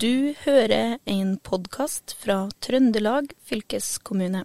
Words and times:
Du 0.00 0.34
hører 0.44 0.98
en 1.04 1.34
podkast 1.44 2.14
fra 2.20 2.48
Trøndelag 2.62 3.32
fylkeskommune. 3.44 4.44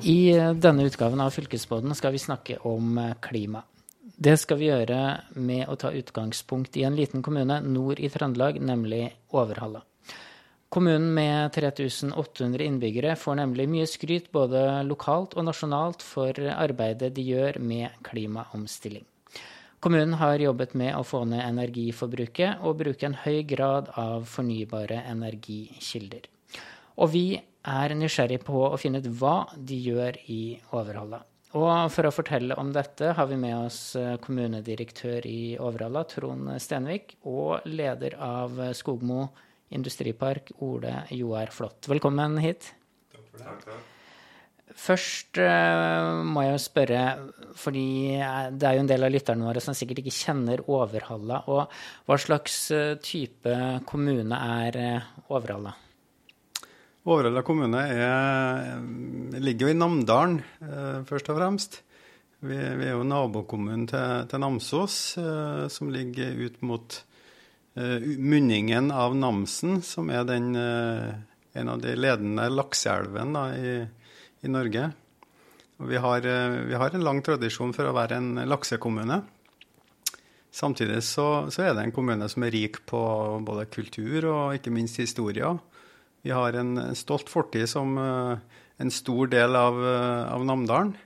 I 0.00 0.32
denne 0.56 0.86
utgaven 0.88 1.20
av 1.20 1.34
Fylkesboden 1.36 1.92
skal 1.98 2.14
vi 2.14 2.22
snakke 2.22 2.56
om 2.64 2.96
klima. 3.20 3.64
Det 4.00 4.36
skal 4.40 4.60
vi 4.60 4.70
gjøre 4.70 5.02
med 5.36 5.68
å 5.68 5.76
ta 5.80 5.92
utgangspunkt 5.96 6.76
i 6.76 6.86
en 6.88 6.96
liten 6.96 7.22
kommune 7.24 7.60
nord 7.64 8.00
i 8.00 8.08
Trøndelag, 8.12 8.60
nemlig 8.60 9.06
Overhalla. 9.32 9.84
Kommunen 10.70 11.14
med 11.14 11.52
3800 11.52 12.64
innbyggere 12.64 13.16
får 13.18 13.40
nemlig 13.40 13.64
mye 13.72 13.86
skryt 13.90 14.28
både 14.30 14.60
lokalt 14.86 15.32
og 15.34 15.48
nasjonalt 15.48 16.04
for 16.06 16.38
arbeidet 16.54 17.10
de 17.16 17.24
gjør 17.26 17.58
med 17.58 17.96
klimaomstilling. 18.06 19.02
Kommunen 19.82 20.14
har 20.20 20.38
jobbet 20.38 20.76
med 20.78 20.94
å 20.94 21.02
få 21.02 21.24
ned 21.26 21.42
energiforbruket 21.42 22.62
og 22.62 22.78
bruke 22.84 23.08
en 23.08 23.18
høy 23.18 23.40
grad 23.50 23.90
av 23.98 24.28
fornybare 24.30 25.00
energikilder. 25.10 26.30
Og 27.02 27.10
vi 27.16 27.24
er 27.66 27.98
nysgjerrig 27.98 28.38
på 28.46 28.62
å 28.68 28.78
finne 28.78 29.02
ut 29.02 29.10
hva 29.18 29.34
de 29.56 29.82
gjør 29.90 30.22
i 30.30 30.40
Overhalla. 30.70 31.24
Og 31.58 31.90
for 31.90 32.06
å 32.06 32.14
fortelle 32.14 32.54
om 32.62 32.70
dette 32.70 33.10
har 33.18 33.26
vi 33.26 33.42
med 33.42 33.58
oss 33.58 33.82
kommunedirektør 34.22 35.26
i 35.26 35.56
Overhalla, 35.58 36.06
Trond 36.06 36.54
Stenvik, 36.62 37.16
og 37.26 37.66
leder 37.66 38.20
av 38.22 38.68
Skogmo 38.78 39.24
industripark, 39.70 40.52
Ole 40.66 41.04
Joar 41.14 41.54
Flått. 41.54 41.88
Velkommen 41.90 42.38
hit. 42.42 42.72
Takk 43.14 43.24
for 43.24 43.38
det. 43.38 43.46
Takk, 43.46 43.64
takk. 43.68 43.88
Først 44.80 45.38
uh, 45.42 46.22
må 46.22 46.44
jeg 46.44 46.54
jo 46.54 46.62
spørre, 46.62 47.02
fordi 47.58 47.86
det 48.54 48.66
er 48.66 48.76
jo 48.76 48.84
en 48.84 48.90
del 48.90 49.06
av 49.06 49.12
lytterne 49.12 49.48
våre 49.48 49.62
som 49.62 49.74
sikkert 49.74 50.02
ikke 50.02 50.14
kjenner 50.14 50.62
Overhalla. 50.70 51.42
Og 51.50 51.74
hva 52.06 52.18
slags 52.20 52.62
uh, 52.74 52.94
type 53.02 53.56
kommune 53.90 54.38
er 54.38 54.78
uh, 54.78 55.10
Overhalla? 55.34 55.74
Overhalla 57.10 57.42
kommune 57.42 57.82
er, 57.82 58.74
ligger 59.40 59.66
jo 59.66 59.72
i 59.72 59.78
Namdalen, 59.78 60.34
først 61.08 61.30
og 61.32 61.38
fremst. 61.38 61.78
Vi, 62.44 62.52
vi 62.52 62.86
er 62.86 62.92
jo 62.92 63.06
nabokommunen 63.08 63.86
til, 63.88 64.26
til 64.28 64.42
Namsos, 64.44 64.98
som 65.72 65.90
ligger 65.92 66.36
ut 66.44 66.60
mot 66.68 66.98
munningen 67.74 68.90
av 68.90 69.14
Namsen, 69.16 69.80
som 69.82 70.10
er 70.10 70.24
den, 70.26 70.54
en 70.56 71.68
av 71.70 71.82
de 71.82 71.94
ledende 71.94 72.48
lakseelvene 72.50 73.44
i, 73.56 73.74
i, 74.42 74.50
Norge. 74.50 74.88
Vi 75.90 76.00
har, 76.02 76.26
vi 76.66 76.74
har, 76.74 76.94
en 76.94 77.04
lang 77.06 77.22
tradisjon 77.24 77.72
for 77.76 77.88
å 77.88 77.94
være 77.96 78.18
en 78.18 78.42
laksekommune. 78.50 79.20
Samtidig 80.50 80.98
så, 81.06 81.46
så, 81.48 81.62
er 81.62 81.76
det 81.76 81.86
en 81.86 81.94
kommune 81.94 82.26
som 82.28 82.42
er 82.44 82.52
rik 82.56 82.82
på 82.90 83.00
både 83.46 83.68
kultur 83.70 84.26
og 84.32 84.58
ikke 84.58 84.74
minst 84.74 84.98
historie. 84.98 85.54
Vi 86.26 86.34
har 86.34 86.58
en 86.58 86.74
stolt 86.98 87.30
fortid 87.30 87.70
som 87.70 87.94
en 88.00 88.92
stor 88.92 89.30
del 89.30 89.56
av, 89.56 89.78
av 90.34 90.44
Namdalen. 90.44 90.96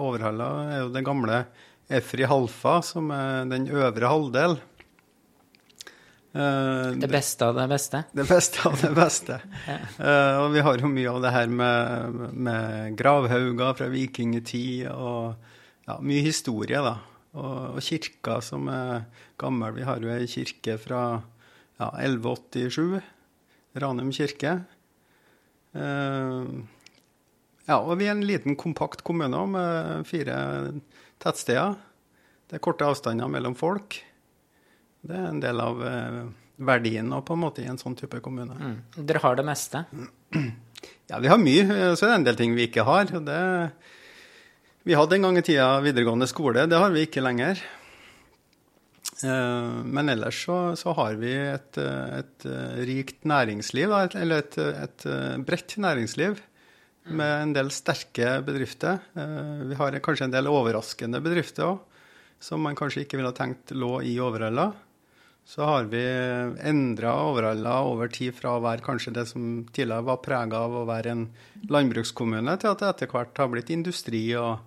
Overhalla 0.00 0.50
er 0.72 0.82
jo 0.82 0.92
det 0.92 1.06
gamle 1.06 1.44
Efri 1.90 2.26
Halfa, 2.28 2.80
som 2.86 3.10
er 3.14 3.48
den 3.50 3.68
øvre 3.70 4.10
halvdel. 4.10 4.58
Det 6.32 7.08
beste 7.10 7.46
av 7.46 7.56
det 7.58 7.66
beste? 7.70 8.02
Det 8.14 8.24
beste 8.28 8.68
av 8.68 8.76
det 8.78 8.90
beste. 8.94 9.40
ja. 9.66 9.78
uh, 9.98 10.36
og 10.44 10.52
vi 10.54 10.62
har 10.62 10.78
jo 10.78 10.90
mye 10.92 11.10
av 11.10 11.22
det 11.24 11.32
her 11.34 11.50
med, 11.50 12.20
med 12.30 12.98
gravhauger 12.98 13.78
fra 13.78 13.88
vikingtid 13.90 14.86
og 14.92 15.34
ja, 15.88 15.96
mye 15.98 16.22
historie, 16.22 16.82
da. 16.86 16.96
Og, 17.34 17.78
og 17.78 17.80
kirka 17.82 18.38
som 18.42 18.70
er 18.70 19.08
gammel. 19.40 19.74
Vi 19.78 19.86
har 19.86 20.02
jo 20.02 20.12
ei 20.14 20.28
kirke 20.30 20.76
fra 20.82 21.02
ja, 21.80 21.90
1187, 21.98 23.00
Ranum 23.82 24.12
kirke. 24.14 24.60
Uh, 25.74 26.62
ja, 27.66 27.78
og 27.78 27.96
vi 28.00 28.08
er 28.08 28.16
en 28.16 28.26
liten, 28.26 28.58
kompakt 28.58 29.04
kommune 29.06 29.42
med 29.50 30.06
fire 30.08 30.36
tettsteder. 31.22 31.76
Det 32.50 32.58
er 32.58 32.64
korte 32.64 32.86
avstander 32.86 33.30
mellom 33.30 33.54
folk. 33.54 34.00
Det 35.00 35.16
er 35.16 35.28
en 35.30 35.40
del 35.40 35.60
av 35.62 35.80
eh, 35.86 36.18
verdien 36.70 37.08
og 37.16 37.24
på 37.28 37.36
en 37.36 37.42
måte 37.44 37.64
i 37.64 37.68
en 37.70 37.80
sånn 37.80 37.96
type 37.98 38.20
kommune. 38.24 38.56
Mm. 38.56 39.06
Dere 39.08 39.22
har 39.24 39.38
det 39.40 39.46
meste? 39.48 39.86
Ja, 41.10 41.18
vi 41.18 41.26
har 41.26 41.40
mye. 41.42 41.64
Så 41.98 42.06
er 42.06 42.12
det 42.12 42.16
en 42.20 42.24
del 42.28 42.36
ting 42.38 42.52
vi 42.54 42.68
ikke 42.68 42.84
har. 42.86 43.08
Det, 43.10 43.38
vi 44.86 44.94
hadde 44.94 45.16
en 45.16 45.24
gang 45.26 45.38
i 45.40 45.42
tida 45.44 45.66
videregående 45.82 46.28
skole. 46.30 46.62
Det 46.70 46.78
har 46.78 46.92
vi 46.94 47.02
ikke 47.04 47.24
lenger. 47.24 47.58
Eh, 49.26 49.80
men 49.90 50.12
ellers 50.14 50.38
så, 50.46 50.58
så 50.78 50.94
har 50.96 51.18
vi 51.18 51.32
et, 51.34 51.80
et, 51.82 52.46
rikt 52.86 53.26
næringsliv, 53.28 53.92
eller 54.22 54.44
et, 54.44 54.56
et 54.86 55.08
bredt 55.44 55.74
næringsliv 55.82 56.38
med 57.10 57.34
en 57.40 57.56
del 57.58 57.72
sterke 57.74 58.36
bedrifter. 58.46 59.02
Vi 59.66 59.80
har 59.82 59.98
kanskje 60.06 60.30
en 60.30 60.36
del 60.36 60.48
overraskende 60.48 61.20
bedrifter 61.26 61.72
òg, 61.72 61.82
som 62.40 62.62
man 62.64 62.78
kanskje 62.78 63.02
ikke 63.04 63.18
ville 63.18 63.34
tenkt 63.36 63.74
lå 63.74 63.98
i 64.06 64.14
Overhalla 64.22 64.70
så 65.46 65.66
har 65.66 65.88
vi 65.90 66.00
endra 66.62 67.14
Overhalla 67.26 67.80
over 67.88 68.10
tid 68.12 68.36
fra 68.36 68.54
å 68.54 68.62
være 68.62 68.84
kanskje 68.86 69.14
det 69.16 69.26
som 69.32 69.64
tidligere 69.72 70.06
var 70.06 70.20
prega 70.22 70.60
av 70.66 70.76
å 70.78 70.86
være 70.88 71.14
en 71.14 71.24
landbrukskommune, 71.72 72.54
til 72.60 72.70
at 72.70 72.82
det 72.82 72.90
etter 72.92 73.10
hvert 73.10 73.40
har 73.40 73.50
blitt 73.50 73.72
industri 73.74 74.28
og 74.38 74.60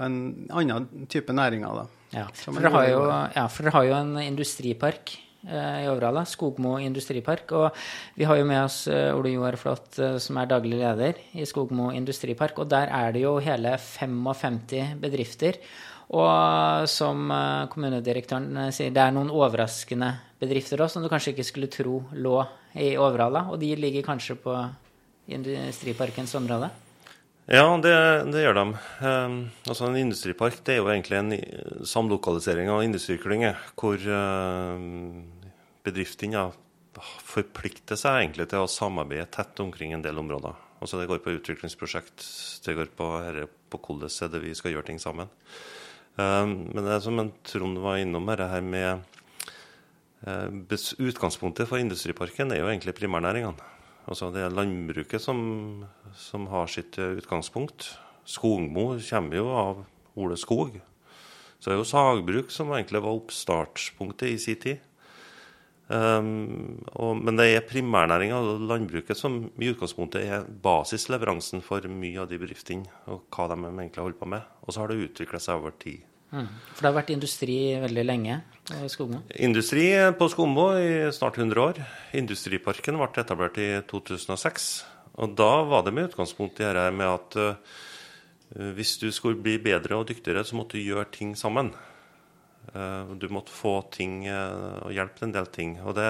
en 0.00 0.18
annen 0.50 1.06
type 1.12 1.32
næringer. 1.36 1.82
Da, 1.82 1.86
ja, 2.14 2.26
for 2.32 2.56
dere 2.56 2.72
har, 2.72 3.32
ja, 3.36 3.46
har 3.74 3.86
jo 3.86 3.96
en 3.96 4.14
industripark 4.22 5.12
eh, 5.46 5.82
i 5.84 5.88
Overhalla, 5.90 6.24
Skogmo 6.28 6.76
industripark. 6.82 7.52
Og 7.58 7.82
vi 8.16 8.28
har 8.28 8.40
jo 8.40 8.46
med 8.48 8.62
oss 8.62 8.84
eh, 8.92 9.10
Ole 9.16 9.34
Joar 9.34 9.58
Flått, 9.60 9.98
eh, 10.00 10.16
som 10.22 10.40
er 10.40 10.48
daglig 10.50 10.80
leder 10.80 11.20
i 11.36 11.46
Skogmo 11.48 11.90
industripark. 11.92 12.62
Og 12.62 12.70
der 12.72 12.92
er 12.94 13.12
det 13.16 13.26
jo 13.26 13.36
hele 13.42 13.76
55 13.82 14.96
bedrifter. 15.02 15.60
Og 16.14 16.86
som 16.90 17.30
eh, 17.34 17.66
kommunedirektøren 17.72 18.66
eh, 18.66 18.72
sier, 18.74 18.92
det 18.94 19.02
er 19.02 19.14
noen 19.14 19.32
overraskende 19.34 20.12
bedrifter 20.38 20.84
òg 20.84 20.92
som 20.92 21.02
du 21.02 21.10
kanskje 21.10 21.32
ikke 21.34 21.46
skulle 21.48 21.70
tro 21.72 21.98
lå 22.14 22.36
i 22.78 22.92
Overhalla. 23.00 23.48
Og 23.50 23.58
de 23.62 23.72
ligger 23.78 24.06
kanskje 24.06 24.38
på 24.38 24.54
Industriparkens 25.26 26.36
område? 26.38 26.68
Ja, 27.50 27.64
det, 27.82 27.94
det 28.30 28.42
gjør 28.42 28.56
de. 28.58 28.64
Um, 29.02 29.34
altså 29.66 29.86
En 29.86 29.98
industripark 29.98 30.60
det 30.66 30.76
er 30.76 30.78
jo 30.80 30.90
egentlig 30.90 31.18
en 31.18 31.86
samlokalisering 31.86 32.70
av 32.70 32.82
industriklynger, 32.82 33.58
hvor 33.78 33.98
uh, 34.02 34.78
bedriftene 35.86 36.48
forplikter 37.26 37.98
seg 37.98 38.20
egentlig 38.22 38.48
til 38.50 38.64
å 38.64 38.70
samarbeide 38.70 39.28
tett 39.34 39.62
omkring 39.62 39.94
en 39.94 40.02
del 40.02 40.18
områder. 40.22 40.58
Altså 40.82 40.98
Det 40.98 41.08
går 41.10 41.22
på 41.24 41.36
utviklingsprosjekt, 41.38 42.26
det 42.66 42.76
går 42.78 42.90
på, 42.98 43.10
på 43.70 43.82
hvordan 43.82 44.42
vi 44.42 44.54
skal 44.54 44.74
gjøre 44.74 44.90
ting 44.90 45.02
sammen. 45.02 45.30
Ehm, 46.16 46.56
men 46.72 46.84
det 46.84 46.94
er 46.94 47.04
som 47.04 47.20
Trond 47.44 47.80
var 47.84 48.00
innom 48.00 48.28
det 48.30 48.48
her 48.48 48.64
med 48.64 49.02
eh, 50.24 50.48
Utgangspunktet 50.98 51.68
for 51.68 51.80
industriparken 51.80 52.52
er 52.52 52.62
jo 52.62 52.70
egentlig 52.70 52.96
primærnæringene. 52.96 53.72
Altså 54.06 54.30
Det 54.30 54.42
er 54.44 54.54
landbruket 54.54 55.20
som, 55.20 55.84
som 56.14 56.46
har 56.48 56.70
sitt 56.70 56.98
eh, 56.98 57.18
utgangspunkt. 57.20 57.92
Skogmo 58.26 58.94
kommer 59.02 59.36
jo 59.36 59.48
av 59.52 59.84
Ole 60.16 60.38
Skog. 60.40 60.80
Så 61.58 61.70
det 61.70 61.76
er 61.76 61.80
jo 61.80 61.88
sagbruk 61.88 62.52
som 62.52 62.72
egentlig 62.72 63.02
var 63.02 63.16
oppstartspunktet 63.16 64.32
i 64.32 64.38
sin 64.40 64.60
tid. 64.60 64.82
Um, 65.86 66.80
og, 66.98 67.20
men 67.22 67.38
det 67.38 67.46
er 67.52 67.62
primærnæringa 67.62 68.40
og 68.42 68.64
landbruket 68.66 69.18
som 69.18 69.44
i 69.54 69.68
utgangspunktet 69.70 70.24
er 70.26 70.48
basisleveransen 70.64 71.62
for 71.62 71.86
mye 71.86 72.24
av 72.24 72.26
de 72.32 72.40
bedriftene 72.42 72.90
og 73.06 73.28
hva 73.30 73.46
de 73.52 73.60
egentlig 73.68 74.02
holder 74.02 74.18
på 74.18 74.30
med. 74.34 74.48
Og 74.66 74.74
så 74.74 74.82
har 74.82 74.90
det 74.90 75.04
utvikla 75.06 75.40
seg 75.42 75.60
over 75.60 75.76
tid. 75.78 76.02
Mm. 76.34 76.48
For 76.74 76.82
det 76.82 76.90
har 76.90 76.96
vært 76.96 77.14
industri 77.14 77.56
veldig 77.78 78.02
lenge 78.02 78.40
i 78.74 78.90
Skogmo? 78.90 79.22
Industri 79.38 79.86
på 80.18 80.26
Skogmo 80.32 80.72
i 80.74 81.06
snart 81.14 81.38
100 81.38 81.62
år. 81.62 81.82
Industriparken 82.18 82.98
ble 82.98 83.22
etablert 83.22 83.60
i 83.62 83.70
2006. 83.86 84.70
Og 85.22 85.36
da 85.38 85.52
var 85.70 85.86
det 85.86 85.94
med 85.94 86.10
utgangspunkt 86.10 86.58
i 86.60 86.66
dette 86.66 86.88
med 86.92 87.08
at 87.08 87.38
uh, 87.38 87.76
hvis 88.74 88.98
du 88.98 89.06
skulle 89.14 89.38
bli 89.38 89.56
bedre 89.62 90.00
og 90.00 90.10
dyktigere, 90.10 90.42
så 90.44 90.58
måtte 90.58 90.80
du 90.80 90.82
gjøre 90.82 91.06
ting 91.14 91.36
sammen. 91.38 91.70
Eh, 92.76 93.14
du 93.16 93.28
måtte 93.32 93.54
få 93.54 93.78
ting 93.94 94.24
eh, 94.28 94.84
og 94.84 94.94
hjelpe 94.94 95.20
til 95.20 95.28
en 95.28 95.36
del 95.36 95.48
ting. 95.52 95.76
Og 95.84 95.96
det, 95.96 96.08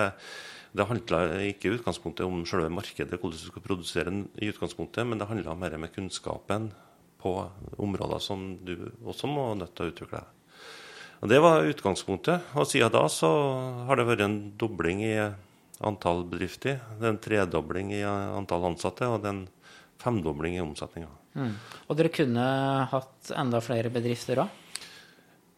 det 0.76 0.88
handla 0.90 1.22
ikke 1.46 1.70
i 1.70 1.76
utgangspunktet 1.78 2.26
om 2.26 2.44
selve 2.48 2.72
markedet, 2.72 3.20
hvordan 3.20 3.38
du 3.38 3.44
skulle 3.44 3.66
produsere 3.66 4.10
den 4.10 4.26
i 4.40 4.50
utgangspunktet, 4.52 5.06
men 5.06 5.20
det 5.20 5.30
handla 5.30 5.56
mer 5.58 5.78
med 5.80 5.94
kunnskapen 5.94 6.70
på 7.22 7.36
områder 7.82 8.22
som 8.22 8.48
du 8.66 8.90
også 9.06 9.30
må 9.30 9.52
nødt 9.58 9.74
til 9.76 9.86
å 9.86 9.94
utvikle. 9.94 10.22
Og 11.24 11.30
Det 11.32 11.40
var 11.40 11.64
utgangspunktet. 11.64 12.52
Og 12.60 12.68
siden 12.68 12.92
da 12.92 13.06
så 13.08 13.30
har 13.88 13.96
det 13.96 14.08
vært 14.08 14.26
en 14.26 14.38
dobling 14.60 15.00
i 15.06 15.16
antall 15.86 16.24
bedrifter. 16.28 16.80
Det 16.98 17.06
er 17.06 17.14
en 17.14 17.22
tredobling 17.22 17.94
i 17.96 18.02
antall 18.04 18.68
ansatte, 18.72 19.08
og 19.08 19.22
det 19.22 19.30
er 19.30 19.38
en 19.38 19.46
femdobling 20.02 20.58
i 20.58 20.64
omsetninga. 20.64 21.08
Mm. 21.36 21.56
Og 21.88 21.98
dere 21.98 22.12
kunne 22.12 22.44
hatt 22.92 23.32
enda 23.36 23.60
flere 23.64 23.92
bedrifter 23.92 24.44
òg? 24.44 24.65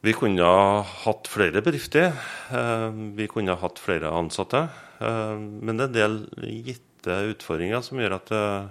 Vi 0.00 0.14
kunne 0.14 0.46
ha 0.46 0.82
hatt 1.04 1.26
flere 1.26 1.62
bedrifter. 1.64 2.12
Eh, 2.54 2.90
vi 3.18 3.26
kunne 3.30 3.54
ha 3.56 3.62
hatt 3.64 3.80
flere 3.82 4.12
ansatte. 4.14 4.68
Eh, 5.02 5.34
men 5.38 5.80
det 5.80 5.88
er 5.88 5.88
en 5.88 5.96
del 5.96 6.52
gitte 6.68 7.16
utfordringer 7.32 7.82
som 7.82 7.98
gjør 7.98 8.18
at 8.20 8.30
eh, 8.36 8.68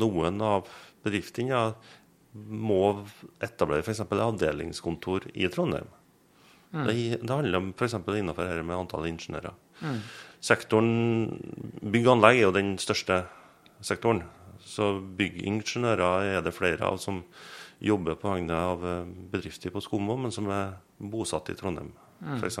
noen 0.00 0.40
av 0.44 0.70
bedriftene 1.04 1.72
må 2.32 2.82
etablere 3.44 3.84
f.eks. 3.84 4.04
avdelingskontor 4.08 5.28
i 5.34 5.48
Trondheim. 5.52 5.92
Mm. 6.72 6.84
Det, 6.86 6.96
det, 7.20 7.32
handler 7.32 7.70
f.eks. 7.74 7.98
innenfor 8.00 8.48
dette 8.48 8.64
med 8.64 8.78
antall 8.78 9.08
ingeniører. 9.10 9.56
Mm. 9.84 10.00
Sektoren 10.44 10.90
Bygg 11.82 12.06
og 12.06 12.16
anlegg 12.16 12.40
er 12.40 12.46
jo 12.46 12.56
den 12.56 12.74
største 12.80 13.22
sektoren. 13.84 14.24
Så 14.64 14.94
byggingeniører 15.20 16.32
er 16.38 16.44
det 16.44 16.56
flere 16.56 16.88
av 16.88 17.00
som 17.02 17.22
jobber 17.78 18.18
på 18.18 18.32
vegne 18.32 18.56
av 18.72 18.86
eh, 18.86 19.12
bedrifter 19.32 19.74
på 19.74 19.82
Skomo, 19.84 20.16
men 20.18 20.34
som 20.34 20.48
er 20.50 20.78
bosatt 20.98 21.50
i 21.52 21.56
Trondheim, 21.58 21.92
mm. 22.20 22.40
f.eks. 22.40 22.58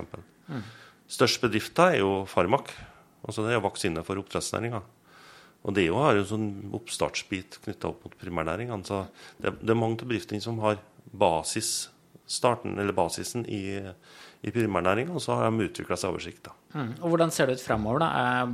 Mm. 0.48 0.62
Størst 1.08 1.42
bedrifter 1.42 1.94
er 1.96 2.02
jo 2.02 2.22
Farmak. 2.28 2.70
Altså 3.26 3.44
det 3.44 3.56
er 3.56 3.64
vaksine 3.64 4.04
for 4.06 4.20
oppdrettsnæringa. 4.20 4.82
Og 5.66 5.74
det 5.74 5.88
har 5.90 6.14
jo 6.14 6.26
sånn 6.28 6.48
oppstartsbit 6.76 7.58
knytta 7.64 7.90
opp 7.90 8.04
mot 8.06 8.18
primærnæringene. 8.20 8.86
Så 8.86 9.02
det, 9.40 9.56
det, 9.58 9.72
er 9.72 9.78
mange 9.78 9.98
av 9.98 10.06
bedriftene 10.06 10.44
som 10.44 10.60
har 10.62 10.78
basis, 11.08 11.88
starten, 12.28 12.76
eller 12.78 12.94
basisen 12.94 13.42
i, 13.48 13.80
i 14.44 14.52
primærnæringa, 14.54 15.16
og 15.16 15.24
så 15.24 15.38
har 15.38 15.48
de 15.48 15.66
utvikla 15.66 15.98
seg 15.98 16.12
oversikt. 16.12 16.52
Mm. 16.76 16.92
Og 17.00 17.08
Hvordan 17.08 17.32
ser 17.34 17.48
det 17.48 17.58
ut 17.58 17.64
framover? 17.64 18.04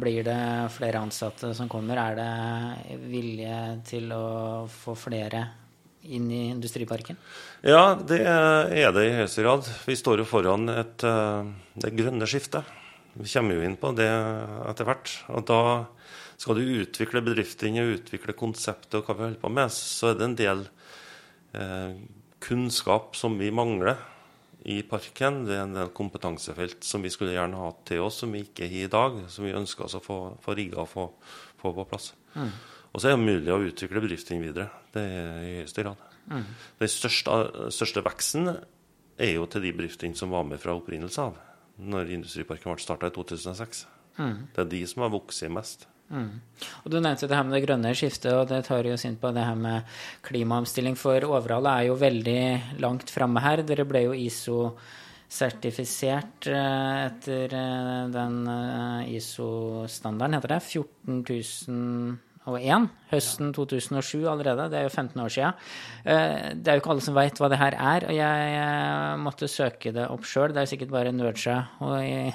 Blir 0.01 0.25
det 0.27 0.41
flere 0.79 1.03
ansatte 1.03 1.53
som 1.59 1.69
kommer? 1.69 2.01
Er 2.01 2.19
det 2.23 2.99
vilje 3.11 3.61
til 3.91 4.15
å 4.15 4.25
få 4.71 4.97
flere 4.97 5.45
inn 6.05 6.31
i 6.31 6.49
industriparken? 6.53 7.19
Ja, 7.65 7.95
det 7.97 8.21
er 8.25 8.95
det 8.95 9.05
i 9.09 9.15
høyeste 9.19 9.45
grad. 9.45 9.69
Vi 9.89 9.97
står 9.99 10.23
jo 10.23 10.29
foran 10.29 10.69
et, 10.73 11.05
eh, 11.05 11.53
det 11.81 11.95
grønne 11.97 12.29
skiftet. 12.29 12.65
Vi 13.15 13.29
kommer 13.31 13.55
jo 13.55 13.67
inn 13.67 13.77
på 13.79 13.93
det 13.97 14.11
etter 14.69 14.89
hvert. 14.89 15.13
Og 15.31 15.47
da 15.47 15.61
skal 16.37 16.59
du 16.59 16.83
utvikle 16.83 17.23
bedriftene 17.25 17.85
og 17.85 18.01
utvikle 18.01 18.35
konseptet 18.37 18.99
og 18.99 19.07
hva 19.07 19.17
vi 19.17 19.27
holder 19.29 19.43
på 19.43 19.53
med, 19.55 19.71
så 19.71 20.11
er 20.11 20.19
det 20.19 20.27
en 20.27 20.41
del 20.41 20.67
eh, 21.55 21.95
kunnskap 22.45 23.15
som 23.17 23.39
vi 23.39 23.53
mangler 23.55 23.97
i 24.65 24.81
parken. 24.89 25.45
Det 25.47 25.57
er 25.57 25.65
en 25.67 25.77
del 25.77 25.91
kompetansefelt 25.95 26.85
som 26.85 27.05
vi 27.05 27.13
skulle 27.13 27.37
gjerne 27.37 27.61
hatt 27.61 27.83
til 27.89 28.05
oss, 28.05 28.23
som 28.23 28.33
vi 28.35 28.45
ikke 28.45 28.69
har 28.69 28.87
i 28.87 28.93
dag. 28.93 29.19
Som 29.33 29.47
vi 29.47 29.57
ønsker 29.57 29.87
oss 29.87 29.99
å 29.99 30.03
få, 30.05 30.19
få 30.45 30.57
rigga 30.57 30.83
og 30.85 30.91
få, 30.91 31.09
få, 31.61 31.75
på 31.77 31.87
plass. 31.89 32.13
Mm. 32.35 32.51
Og 32.95 33.03
så 33.03 33.11
er 33.11 33.17
det 33.17 33.27
mulig 33.27 33.51
å 33.51 33.63
utvikle 33.67 34.03
bedriften 34.05 34.43
videre. 34.43 34.69
Det 34.95 35.03
er 35.03 35.41
i 35.43 35.57
høyeste 35.59 35.83
grad. 35.83 36.03
Mm. 36.31 36.45
Den 36.79 36.91
største, 36.91 37.39
største, 37.75 38.05
veksten 38.07 38.53
er 38.55 39.33
jo 39.35 39.49
til 39.51 39.67
de 39.67 39.75
bedriftene 39.75 40.19
som 40.19 40.31
var 40.35 40.47
med 40.47 40.63
fra 40.63 40.77
opprinnelse 40.79 41.27
av, 41.27 41.41
når 41.83 42.15
Industriparken 42.21 42.71
ble 42.71 42.85
starta 42.85 43.11
i 43.11 43.17
2006. 43.17 43.83
Mm. 44.21 44.37
Det 44.55 44.63
er 44.63 44.71
de 44.71 44.83
som 44.87 45.03
har 45.05 45.15
vokst 45.15 45.43
mest. 45.51 45.89
Mm. 46.15 46.39
Og 46.85 46.89
Du 46.93 46.97
nevnte 47.01 47.27
det 47.27 47.37
her 47.37 47.47
med 47.47 47.55
det 47.57 47.67
grønne 47.67 47.95
skiftet, 47.99 48.33
og 48.33 48.49
det 48.51 48.65
tar 48.69 48.85
jo 48.87 48.95
oss 48.95 49.07
inn 49.09 49.19
på 49.19 49.29
det 49.35 49.45
her 49.49 49.59
med 49.59 49.79
klimaomstilling. 50.27 50.97
For 51.01 51.19
Overhall 51.27 51.67
er 51.71 51.83
jo 51.89 51.95
veldig 51.99 52.45
langt 52.85 53.09
framme 53.11 53.41
her. 53.43 53.59
Dere 53.67 53.85
ble 53.89 54.01
jo 54.05 54.13
ISO-sertifisert 54.21 56.47
eh, 56.53 56.97
etter 57.09 57.49
eh, 57.59 58.05
den 58.15 58.37
eh, 58.53 59.17
ISO-standarden, 59.17 60.37
heter 60.39 60.51
det? 60.55 60.63
14 60.63 61.25
000 61.25 62.34
2001, 62.45 62.89
høsten 63.11 63.53
2007 63.57 64.27
allerede. 64.29 64.67
Det 64.73 64.79
er 64.79 64.87
jo 64.87 64.93
15 64.93 65.23
år 65.25 65.33
siden. 65.33 65.63
Eh, 66.05 66.51
det 66.59 66.71
er 66.71 66.77
jo 66.77 66.83
ikke 66.83 66.93
alle 66.95 67.05
som 67.07 67.17
veit 67.17 67.41
hva 67.41 67.49
det 67.53 67.61
her 67.61 67.77
er, 67.79 68.07
og 68.11 68.19
jeg 68.19 69.23
måtte 69.25 69.49
søke 69.51 69.95
det 69.97 70.09
opp 70.13 70.29
sjøl. 70.29 70.53
Det 70.53 70.61
er 70.61 70.69
jo 70.69 70.73
sikkert 70.75 70.93
bare 70.93 71.15
nerdsja 71.15 71.57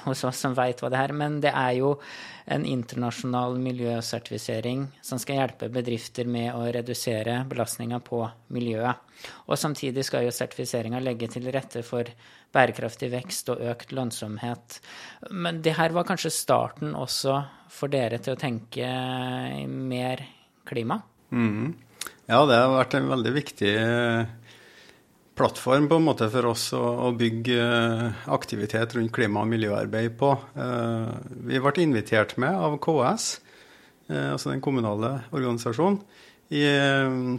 hos 0.04 0.24
oss 0.26 0.42
som 0.42 0.56
veit 0.58 0.82
hva 0.82 0.90
det 0.92 1.00
er. 1.00 1.14
Men 1.16 1.38
det 1.44 1.54
er 1.54 1.76
jo 1.78 1.94
en 2.50 2.66
internasjonal 2.66 3.54
miljøsertifisering 3.62 4.88
som 5.06 5.20
skal 5.22 5.38
hjelpe 5.38 5.70
bedrifter 5.72 6.26
med 6.26 6.50
å 6.56 6.66
redusere 6.74 7.44
belastninga 7.50 8.02
på 8.02 8.24
miljøet. 8.54 9.06
Og 9.46 9.58
samtidig 9.60 10.04
skal 10.08 10.24
jo 10.26 10.34
sertifiseringa 10.34 11.00
legge 11.02 11.28
til 11.30 11.46
rette 11.52 11.84
for 11.86 12.08
bærekraftig 12.54 13.10
vekst 13.12 13.50
og 13.52 13.62
økt 13.70 13.92
lønnsomhet. 13.94 14.80
Men 15.30 15.60
det 15.64 15.76
her 15.78 15.94
var 15.94 16.08
kanskje 16.08 16.32
starten 16.34 16.96
også 16.98 17.38
for 17.70 17.92
dere 17.92 18.18
til 18.22 18.34
å 18.34 18.40
tenke 18.40 18.90
mer 19.70 20.24
klima? 20.66 21.00
Mm. 21.30 21.74
Ja, 22.30 22.44
det 22.46 22.58
har 22.58 22.72
vært 22.74 22.94
en 22.98 23.10
veldig 23.10 23.32
viktig 23.34 23.70
eh, 23.74 24.30
plattform 25.38 25.88
på 25.90 25.98
en 25.98 26.06
måte 26.06 26.28
for 26.30 26.50
oss 26.52 26.68
å, 26.76 27.10
bygge 27.18 27.58
eh, 27.58 28.24
aktivitet 28.30 28.94
rundt 28.96 29.14
klima- 29.14 29.44
og 29.44 29.50
miljøarbeid 29.50 30.16
på. 30.20 30.32
Eh, 30.54 31.12
vi 31.50 31.62
ble 31.62 31.86
invitert 31.86 32.36
med 32.42 32.54
av 32.54 32.78
KS, 32.82 33.30
altså 34.10 34.50
den 34.50 34.62
kommunale 34.62 35.20
organisasjonen, 35.30 36.00
i 36.50 36.64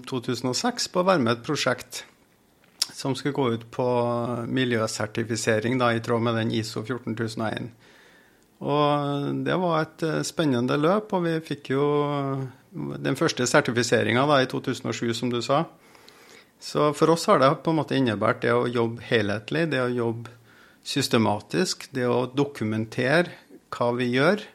2006 0.08 0.86
på 0.88 1.02
å 1.02 1.08
være 1.10 1.20
med 1.20 1.34
et 1.34 1.42
prosjekt 1.44 2.06
som 3.02 3.16
skulle 3.18 3.34
gå 3.34 3.48
ut 3.56 3.64
på 3.74 3.88
miljøsertifisering 4.46 5.80
da, 5.82 5.90
i 5.96 6.04
tråd 6.06 6.22
med 6.22 6.38
den 6.38 6.52
ISO 6.54 6.84
14001. 6.86 7.72
Og 8.62 9.38
det 9.46 9.58
var 9.58 9.80
et 9.82 10.04
eh, 10.06 10.20
spennende 10.28 10.78
løp, 10.78 11.14
og 11.18 11.26
vi 11.26 11.38
fikk 11.42 11.72
jo 11.74 11.86
den 12.72 13.18
første 13.18 13.48
sertifiseringa 13.50 14.28
i 14.38 14.50
2007, 14.50 15.14
som 15.18 15.32
du 15.34 15.42
sa. 15.42 15.64
Så 16.62 16.92
for 16.94 17.10
oss 17.10 17.26
har 17.26 17.42
det 17.42 17.50
på 17.66 17.74
en 17.74 17.80
måte 17.80 17.98
innebært 17.98 18.44
det 18.46 18.54
å 18.54 18.70
jobbe 18.70 19.02
helhetlig, 19.10 19.66
det 19.74 19.82
å 19.82 19.90
jobbe 19.90 20.30
systematisk, 20.86 21.88
det 21.96 22.06
å 22.06 22.28
dokumentere 22.30 23.34
hva 23.74 23.90
vi 23.98 24.12
gjør. 24.14 24.46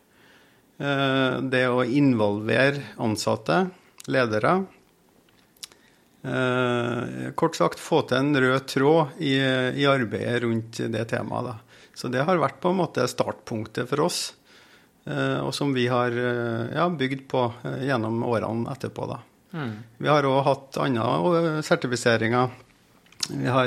Eh, 0.79 1.35
det 1.51 1.67
å 1.67 1.83
involvere 1.83 2.95
ansatte, 3.03 3.65
ledere. 4.07 4.61
Eh, 6.26 7.31
kort 7.34 7.56
sagt 7.56 7.78
få 7.78 8.02
til 8.08 8.17
en 8.19 8.40
rød 8.43 8.67
tråd 8.67 9.06
i, 9.23 9.38
i 9.78 9.87
arbeidet 9.87 10.43
rundt 10.43 10.81
det 10.90 11.05
temaet. 11.12 11.46
Da. 11.46 11.55
Så 11.94 12.08
det 12.11 12.25
har 12.26 12.37
vært 12.43 12.58
på 12.62 12.69
en 12.73 12.81
måte 12.81 13.06
startpunktet 13.08 13.88
for 13.90 14.00
oss, 14.08 14.34
eh, 15.06 15.38
og 15.38 15.55
som 15.55 15.75
vi 15.76 15.87
har 15.93 16.11
eh, 16.11 16.75
ja, 16.75 16.88
bygd 16.90 17.28
på 17.31 17.52
gjennom 17.87 18.25
årene 18.26 18.70
etterpå. 18.75 19.02
Da. 19.12 19.19
Mm. 19.55 19.75
Vi 20.02 20.08
har 20.11 20.23
òg 20.26 20.44
hatt 20.49 20.76
andre 20.82 21.62
sertifiseringer. 21.67 22.46
Vi 23.31 23.49
har, 23.50 23.67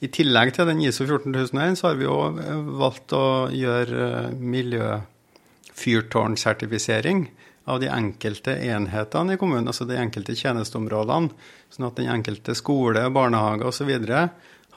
I 0.00 0.08
tillegg 0.10 0.54
til 0.54 0.66
den 0.68 0.80
ISO 0.82 1.04
14001 1.06 1.76
så 1.78 1.86
har 1.88 1.96
vi 1.98 2.06
òg 2.10 2.40
valgt 2.78 3.12
å 3.14 3.48
gjøre 3.54 4.30
miljøfyrtårnsertifisering 4.38 7.30
av 7.70 7.80
de 7.82 7.90
enkelte 7.92 8.54
enhetene 8.66 9.34
i 9.34 9.40
kommunen, 9.40 9.68
altså 9.70 9.86
de 9.88 9.98
enkelte 10.00 10.36
tjenesteområdene. 10.38 11.30
Sånn 11.70 11.86
at 11.86 12.00
den 12.00 12.10
enkelte 12.10 12.56
skole, 12.58 13.04
barnehage 13.14 13.68
osv. 13.70 13.92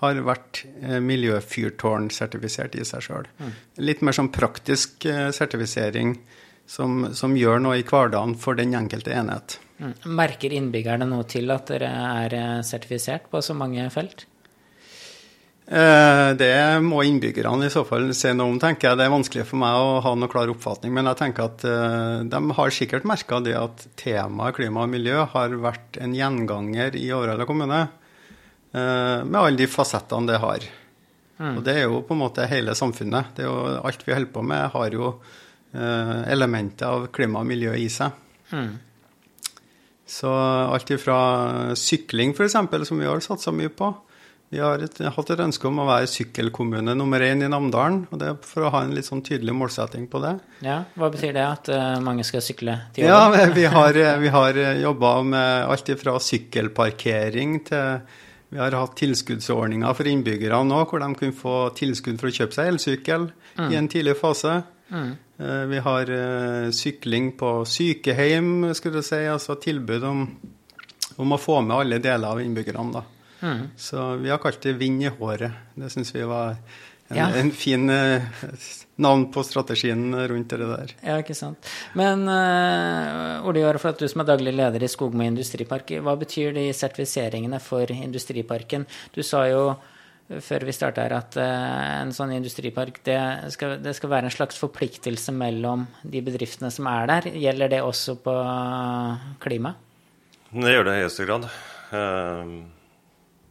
har 0.03 0.21
vært 0.27 0.63
eh, 0.81 0.99
miljøfyrtårnsertifisert 1.01 2.77
i 2.77 2.85
seg 2.87 3.05
sjøl. 3.07 3.29
Mm. 3.39 3.51
Litt 3.89 4.03
mer 4.05 4.17
sånn 4.17 4.31
praktisk 4.35 5.07
eh, 5.09 5.29
sertifisering 5.33 6.17
som, 6.69 7.09
som, 7.15 7.37
gjør 7.37 7.61
noe 7.63 7.79
i 7.79 7.87
hverdagen 7.87 8.35
for 8.39 8.59
den 8.59 8.75
enkelte 8.77 9.13
enhet. 9.15 9.57
Mm. 9.79 9.95
Merker 10.19 10.53
innbyggerne 10.53 11.07
noe 11.09 11.25
til 11.29 11.51
at 11.55 11.71
dere 11.71 11.89
er 12.23 12.37
eh, 12.37 12.59
sertifisert 12.67 13.29
på 13.31 13.41
så 13.43 13.55
mange 13.57 13.89
felt? 13.93 14.27
Eh, 15.63 16.29
det 16.35 16.55
må 16.83 16.99
innbyggerne 17.07 17.69
i 17.69 17.71
så 17.71 17.85
fall 17.87 18.09
se 18.17 18.33
noe 18.35 18.51
om, 18.51 18.59
tenker 18.59 18.89
jeg. 18.89 18.99
Det 18.99 19.05
er 19.05 19.13
vanskelig 19.13 19.45
for 19.47 19.61
meg 19.61 19.79
å 19.79 19.97
ha 20.03 20.13
noe 20.19 20.31
klar 20.31 20.51
oppfatning. 20.51 20.93
Men 20.95 21.07
jeg 21.11 21.19
tenker 21.21 21.47
at 21.47 21.65
eh, 21.67 22.19
de 22.29 22.41
har 22.59 22.75
sikkert 22.75 23.07
merka 23.07 23.39
det 23.43 23.55
at 23.59 23.85
temaet 23.99 24.59
klima 24.59 24.83
og 24.83 24.91
miljø 24.91 25.23
har 25.33 25.55
vært 25.63 25.99
en 26.03 26.15
gjenganger 26.17 26.99
i 26.99 27.07
Overhalla 27.15 27.47
kommune. 27.49 27.81
Eh, 28.73 29.19
med 29.23 29.39
alle 29.39 29.59
de 29.63 29.69
fasettene 29.71 30.33
det 30.33 30.41
har. 30.43 30.67
Mm. 31.39 31.53
Og 31.55 31.61
det 31.65 31.77
er 31.79 31.87
jo 31.87 32.03
på 32.07 32.15
en 32.15 32.23
måte 32.25 32.49
hele 32.51 32.75
samfunnet. 32.77 33.33
Det 33.37 33.45
er 33.45 33.51
jo, 33.51 33.77
alt 33.87 34.03
vi 34.05 34.15
holder 34.15 34.33
på 34.35 34.45
med, 34.45 34.69
har 34.75 34.99
jo 34.99 35.15
elementer 35.73 36.85
av 36.85 37.07
klima 37.09 37.39
og 37.41 37.47
miljø 37.49 37.71
i 37.73 37.87
seg. 37.89 38.13
Mm. 38.53 38.75
Så 40.05 40.29
alt 40.29 40.91
ifra 40.93 41.15
sykling, 41.73 42.35
f.eks., 42.37 42.53
som 42.85 42.99
vi 43.01 43.07
har 43.09 43.23
satsa 43.25 43.49
mye 43.49 43.71
på, 43.73 43.89
vi 44.53 44.59
har 44.61 44.83
et, 44.85 44.99
hatt 45.15 45.29
et 45.33 45.41
ønske 45.41 45.65
om 45.65 45.79
å 45.81 45.85
være 45.87 46.09
sykkelkommune 46.11 46.93
nummer 46.93 47.23
én 47.25 47.41
i 47.41 47.49
Namdalen. 47.49 48.03
og 48.11 48.19
Det 48.21 48.27
er 48.29 48.35
for 48.45 48.67
å 48.67 48.71
ha 48.75 48.83
en 48.85 48.93
litt 48.93 49.07
sånn 49.07 49.23
tydelig 49.25 49.55
målsetting 49.57 50.05
på 50.11 50.21
det. 50.21 50.35
Ja, 50.65 50.83
Hva 50.93 51.09
betyr 51.13 51.33
det, 51.33 51.45
at 51.45 51.71
uh, 51.73 51.97
mange 52.05 52.25
skal 52.27 52.43
sykle 52.45 52.77
til 52.93 53.07
jobben? 53.07 53.39
Ja, 53.39 53.49
Vi 53.57 53.65
har, 53.73 53.99
vi 54.23 54.33
har 54.35 54.59
jobba 54.83 55.15
med 55.25 55.73
alt 55.73 55.89
fra 56.03 56.19
sykkelparkering 56.29 57.57
til 57.69 58.21
Vi 58.53 58.61
har 58.61 58.75
hatt 58.77 58.93
tilskuddsordninger 58.99 59.97
for 59.97 60.05
innbyggerne 60.05 60.69
nå, 60.69 60.83
hvor 60.85 61.01
de 61.01 61.09
kunne 61.17 61.33
få 61.33 61.57
tilskudd 61.73 62.21
for 62.21 62.29
å 62.29 62.35
kjøpe 62.37 62.53
seg 62.53 62.69
elsykkel 62.75 63.31
mm. 63.57 63.69
i 63.73 63.79
en 63.79 63.89
tidlig 63.89 64.13
fase. 64.19 64.59
Mm. 64.93 65.13
Uh, 65.41 65.63
vi 65.73 65.81
har 65.89 66.13
uh, 66.13 66.69
sykling 66.69 67.33
på 67.39 67.55
sykehjem, 67.65 68.75
skulle 68.77 69.01
du 69.01 69.07
si, 69.09 69.25
altså 69.25 69.57
tilbud 69.57 70.05
om 70.05 70.27
om 71.21 71.33
å 71.35 71.37
få 71.37 71.59
med 71.61 71.75
alle 71.77 71.99
deler 72.01 72.31
av 72.33 72.41
innbyggerne. 72.41 72.91
da. 72.93 73.03
Mm. 73.43 73.67
Så 73.75 74.15
vi 74.23 74.31
har 74.31 74.39
kalt 74.39 74.61
det 74.63 74.73
'Vind 74.79 75.03
i 75.03 75.11
håret'. 75.11 75.51
Det 75.75 75.91
syns 75.91 76.15
vi 76.15 76.23
var 76.23 76.55
en, 77.07 77.17
ja. 77.17 77.27
en 77.35 77.51
fin 77.51 77.89
uh, 77.89 78.21
navn 78.95 79.31
på 79.31 79.43
strategien 79.43 80.27
rundt 80.27 80.49
det 80.49 80.57
der. 80.57 80.93
Ja, 81.03 81.17
ikke 81.19 81.35
sant. 81.35 81.67
Men 81.93 82.27
uh, 82.29 83.43
Ole 83.47 83.63
Joar, 83.65 83.79
for 83.81 83.91
at 83.91 83.99
du 83.99 84.07
som 84.07 84.23
er 84.23 84.29
daglig 84.31 84.53
leder 84.55 84.83
i 84.83 84.91
Skogmo 84.91 85.25
industripark, 85.27 85.97
hva 86.03 86.15
betyr 86.19 86.53
de 86.55 86.69
sertifiseringene 86.73 87.59
for 87.63 87.91
industriparken? 87.91 88.87
Du 89.13 89.23
sa 89.23 89.45
jo 89.51 89.73
før 90.39 90.63
vi 90.63 90.73
starta 90.73 91.03
her, 91.03 91.17
at 91.19 91.35
uh, 91.35 91.99
en 91.99 92.13
sånn 92.15 92.31
industripark 92.37 93.01
det 93.03 93.19
skal, 93.53 93.75
det 93.83 93.95
skal, 93.97 94.13
være 94.13 94.29
en 94.29 94.37
slags 94.37 94.61
forpliktelse 94.61 95.35
mellom 95.35 95.83
de 96.07 96.23
bedriftene 96.23 96.71
som 96.71 96.87
er 96.87 97.11
der. 97.11 97.33
Gjelder 97.43 97.75
det 97.75 97.81
også 97.83 98.15
på 98.23 98.37
klima? 99.43 99.75
Det 100.53 100.71
gjør 100.71 100.87
det 100.87 100.95
i 100.95 101.03
høyeste 101.03 101.27
grad. 101.27 101.51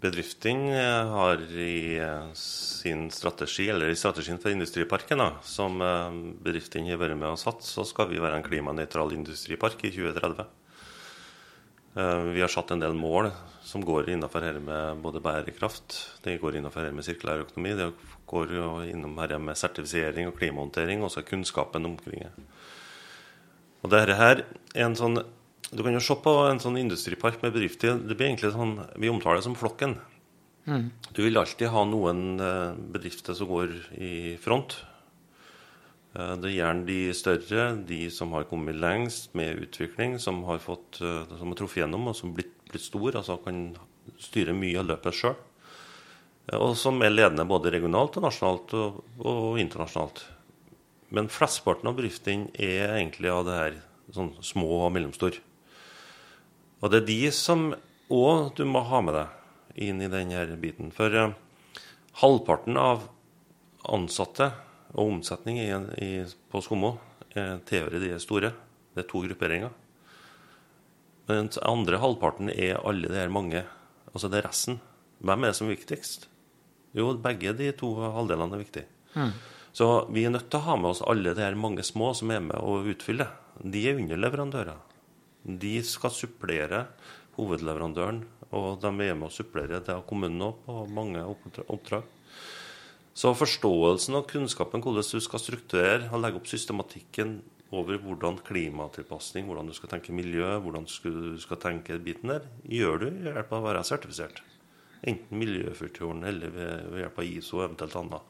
Bedriftene 0.02 0.74
eh, 0.74 1.12
har 1.14 1.42
i 1.54 1.98
eh, 2.02 2.32
sin 2.38 3.06
strategi, 3.14 3.68
eller 3.70 3.92
i 3.92 3.98
strategien 3.98 4.40
for 4.42 4.50
industriparken, 4.50 5.22
da, 5.22 5.28
som 5.46 5.78
bedriften 6.42 6.88
har 6.90 6.98
vært 7.00 7.18
med 7.20 7.30
og 7.30 7.40
satt, 7.40 7.62
så 7.62 7.86
skal 7.86 8.10
vi 8.10 8.20
være 8.22 8.40
en 8.40 8.46
klimanøytral 8.46 9.14
industripark 9.14 9.86
i 9.86 9.94
2030. 9.94 10.58
Vi 11.92 12.40
har 12.40 12.48
satt 12.48 12.70
en 12.72 12.80
del 12.80 12.94
mål 12.96 13.26
som 13.68 13.82
går 13.84 14.06
innenfor 14.08 14.40
her 14.46 14.56
med 14.64 15.02
både 15.04 15.20
bærekraft, 15.20 15.96
det 16.24 16.38
går 16.40 16.56
innenfor 16.56 16.86
her 16.86 16.94
med 16.96 17.04
sirkulær 17.04 17.42
økonomi, 17.44 17.74
det 17.76 17.90
går 18.30 18.54
innom 18.88 19.18
her 19.20 19.36
med 19.36 19.60
sertifisering 19.60 20.30
og 20.30 20.38
klimahåndtering, 20.38 21.04
og 21.04 21.12
så 21.12 21.20
kunnskapen 21.20 21.84
omkring 21.90 22.24
det. 22.24 22.46
Og 23.82 23.92
dette 23.92 24.16
her 24.16 24.40
er 24.72 24.86
en 24.86 24.96
sånn 24.96 25.20
du 25.70 25.82
kan 25.82 25.94
jo 25.94 26.02
se 26.04 26.16
på 26.20 26.32
en 26.50 26.60
sånn 26.60 26.80
industripark 26.80 27.42
med 27.44 27.54
bedrifter. 27.54 27.94
Det 27.96 28.16
blir 28.16 28.28
egentlig 28.28 28.52
sånn, 28.52 28.80
Vi 28.98 29.08
omtaler 29.08 29.40
det 29.40 29.46
som 29.46 29.56
flokken. 29.56 29.96
Mm. 30.66 30.90
Du 31.10 31.22
vil 31.24 31.38
alltid 31.38 31.72
ha 31.72 31.84
noen 31.88 32.40
eh, 32.40 32.74
bedrifter 32.94 33.34
som 33.34 33.48
går 33.48 33.72
i 33.98 34.36
front. 34.42 34.76
Eh, 36.14 36.34
det 36.38 36.50
er 36.50 36.58
gjerne 36.58 36.86
de 36.86 36.98
større, 37.16 37.64
de 37.88 38.02
som 38.14 38.34
har 38.36 38.44
kommet 38.50 38.76
lengst 38.78 39.32
med 39.38 39.62
utvikling, 39.64 40.18
som 40.22 40.42
har, 40.44 40.60
fått, 40.62 41.00
eh, 41.00 41.24
som 41.38 41.48
har 41.48 41.58
truffet 41.58 41.82
gjennom 41.82 42.10
og 42.10 42.18
som 42.18 42.30
har 42.30 42.42
blitt, 42.42 42.54
blitt 42.70 42.84
stor, 42.84 43.16
altså 43.16 43.38
kan 43.42 43.72
styre 44.22 44.54
mye 44.56 44.78
av 44.82 44.90
løpet 44.90 45.18
sjøl. 45.18 45.38
Og 46.58 46.74
som 46.76 46.98
er 47.06 47.14
ledende 47.14 47.46
både 47.46 47.70
regionalt 47.70 48.18
og 48.18 48.26
nasjonalt 48.26 48.74
og, 48.76 49.00
og 49.22 49.60
internasjonalt. 49.62 50.24
Men 51.14 51.30
flesteparten 51.30 51.88
av 51.88 51.96
bedriftene 51.96 52.50
er 52.58 52.96
egentlig 52.96 53.30
av 53.30 53.46
det 53.46 53.56
her 53.56 53.80
sånn 54.12 54.32
små 54.44 54.68
og 54.82 54.92
mellomstore. 54.94 55.40
Og 56.82 56.90
det 56.90 57.02
er 57.02 57.08
de 57.08 57.20
som 57.34 57.70
òg 58.12 58.52
du 58.58 58.64
må 58.68 58.82
ha 58.88 59.00
med 59.04 59.16
deg 59.16 59.86
inn 59.86 60.02
i 60.02 60.10
denne 60.10 60.44
biten. 60.60 60.90
For 60.94 61.14
eh, 61.14 61.36
halvparten 62.20 62.76
av 62.80 63.06
ansatte 63.92 64.50
og 64.92 65.06
omsetning 65.06 65.60
i, 65.62 65.70
i, 66.02 66.10
på 66.50 66.60
Skommo 66.62 66.96
tilhører 67.32 68.02
de 68.02 68.18
store. 68.20 68.52
Det 68.92 69.06
er 69.06 69.08
to 69.08 69.22
grupperinger. 69.24 69.72
Men 71.30 71.48
den 71.48 71.64
andre 71.64 72.00
halvparten 72.02 72.50
er 72.52 72.82
alle 72.82 73.08
de 73.08 73.16
her 73.16 73.32
mange. 73.32 73.62
Altså 74.12 74.28
det 74.28 74.42
er 74.42 74.48
resten. 74.50 74.80
Hvem 75.22 75.44
er 75.44 75.52
det 75.52 75.56
som 75.58 75.70
er 75.70 75.76
viktigst? 75.78 76.28
Jo, 76.92 77.14
begge 77.16 77.54
de 77.56 77.70
to 77.78 77.94
halvdelene 78.02 78.58
er 78.58 78.64
viktige. 78.66 78.88
Mm. 79.16 79.32
Så 79.72 79.88
vi 80.12 80.26
er 80.26 80.34
nødt 80.34 80.50
til 80.52 80.60
å 80.60 80.66
ha 80.66 80.76
med 80.76 80.90
oss 80.92 81.04
alle 81.08 81.32
de 81.32 81.44
her 81.44 81.56
mange 81.56 81.84
små 81.86 82.10
som 82.16 82.32
er 82.34 82.42
med 82.44 82.58
og 82.60 82.90
utfyller. 82.92 83.30
De 83.62 83.86
er 83.88 84.00
underleverandører. 84.00 84.76
De 85.42 85.74
skal 85.86 86.14
supplere 86.14 86.86
hovedleverandøren, 87.36 88.22
og 88.52 88.82
de 88.82 88.90
er 88.90 89.16
med 89.16 89.28
å 89.28 89.32
supplere 89.32 89.80
det 89.80 89.94
av 89.94 90.04
kommunen 90.08 90.44
òg 90.50 90.60
på 90.66 90.82
mange 90.92 91.22
oppdrag. 91.24 92.04
Så 93.12 93.34
forståelsen 93.36 94.16
og 94.16 94.28
kunnskapen 94.30 94.80
hvordan 94.84 95.04
du 95.04 95.20
skal 95.20 95.42
strukturere 95.42 96.08
og 96.12 96.22
legge 96.22 96.38
opp 96.40 96.48
systematikken 96.48 97.40
over 97.72 97.98
hvordan 98.00 98.38
klimatilpasning, 98.44 99.46
hvordan 99.48 99.68
du 99.68 99.74
skal 99.76 99.90
tenke 99.94 100.14
miljø, 100.16 100.48
hvordan 100.60 100.86
du 100.86 101.38
skal 101.40 101.60
tenke 101.60 101.98
biten 102.00 102.32
der, 102.32 102.46
gjør 102.68 103.02
du 103.02 103.06
ved 103.08 103.30
hjelp 103.32 103.52
av 103.52 103.60
å 103.60 103.68
være 103.68 103.84
sertifisert. 103.88 104.42
Enten 105.02 105.40
Miljøfyrtårn 105.40 106.22
eller 106.28 106.52
ved 106.54 107.00
hjelp 107.00 107.18
av 107.18 107.26
ISO 107.26 107.58
og 107.58 107.66
eventuelt 107.66 107.98
annet. 107.98 108.28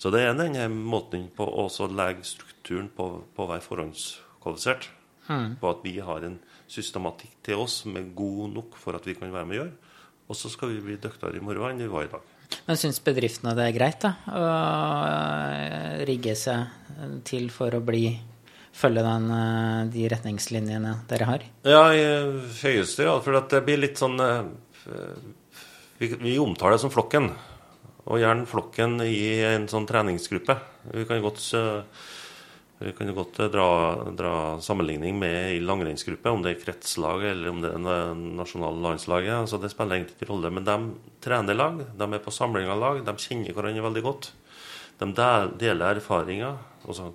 Så 0.00 0.12
det 0.12 0.22
er 0.24 0.36
denne 0.36 0.68
måten 0.72 1.26
på 1.36 1.44
å 1.44 1.66
legge 1.92 2.24
strukturen 2.24 2.88
på, 2.96 3.08
på 3.36 3.44
å 3.44 3.50
være 3.50 3.64
forhåndskvalifisert. 3.66 4.88
Mm. 5.30 5.54
På 5.62 5.70
at 5.70 5.84
vi 5.86 5.94
har 6.02 6.26
en 6.26 6.36
systematikk 6.70 7.38
til 7.46 7.62
oss 7.62 7.80
som 7.84 7.96
er 7.98 8.10
god 8.16 8.50
nok 8.56 8.76
for 8.80 8.98
at 8.98 9.06
vi 9.06 9.14
kan 9.18 9.30
være 9.30 9.46
med 9.46 9.56
å 9.56 9.60
gjøre. 9.62 9.94
Og 10.30 10.38
så 10.38 10.50
skal 10.50 10.74
vi 10.74 10.82
bli 10.84 10.98
dyktigere 10.98 11.38
i 11.38 11.42
morgen 11.42 11.72
enn 11.72 11.82
vi 11.82 11.90
var 11.90 12.06
i 12.06 12.12
dag. 12.12 12.26
Men 12.66 12.78
syns 12.78 12.98
bedriftene 13.02 13.54
det 13.58 13.68
er 13.68 13.76
greit 13.76 14.02
da, 14.02 14.10
å 14.34 14.48
eh, 15.06 16.02
rigge 16.08 16.34
seg 16.38 17.22
til 17.26 17.46
for 17.54 17.74
å 17.74 17.82
bli 17.82 18.08
følge 18.76 19.04
den, 19.06 19.28
eh, 19.34 19.82
de 19.94 20.08
retningslinjene 20.10 20.94
dere 21.10 21.28
har? 21.28 21.46
Ja, 21.66 21.84
i 21.94 22.04
høyeste 22.62 23.06
grad. 23.06 23.22
For 23.26 23.38
det 23.52 23.62
blir 23.66 23.82
litt 23.82 24.00
sånn 24.00 24.18
eh, 24.22 24.42
vi, 26.00 26.12
vi, 26.14 26.38
omtaler 26.42 26.76
det 26.76 26.84
som 26.84 26.94
flokken. 26.94 27.30
Og 28.10 28.22
gjerne 28.22 28.48
flokken 28.48 28.98
i 29.04 29.42
en 29.46 29.68
sånn 29.70 29.86
treningsgruppe. 29.86 30.56
Vi 30.94 31.06
kan 31.06 31.22
godt 31.22 31.42
vi 32.80 32.92
kan 32.96 33.10
jo 33.10 33.14
godt 33.18 33.38
eh, 33.44 33.50
dra, 33.52 33.68
dra 34.16 34.34
sammenligning 34.64 35.18
med 35.20 35.56
i 35.56 35.60
langrennsgruppe, 35.60 36.32
om 36.32 36.40
det 36.44 36.54
er 36.54 36.62
kretslag 36.62 37.26
eller 37.28 37.50
om 37.52 37.58
det 37.60 37.74
er 37.76 38.14
nasjonallandslaget. 38.40 39.34
Altså, 39.36 39.60
det 39.60 39.68
spiller 39.72 39.98
egentlig 39.98 40.16
ikke 40.16 40.30
rolle. 40.30 40.52
Men 40.56 40.64
de 40.64 40.76
trener 41.20 41.58
lag, 41.58 41.82
de 41.84 42.08
er 42.08 42.24
på 42.24 42.32
samling 42.32 42.70
av 42.72 42.80
lag, 42.80 43.02
de 43.04 43.14
kjenner 43.20 43.52
hverandre 43.56 43.84
veldig 43.84 44.04
godt. 44.06 44.30
De 45.00 45.10
deler 45.60 46.00
erfaringer. 46.00 46.56
Altså, 46.88 47.10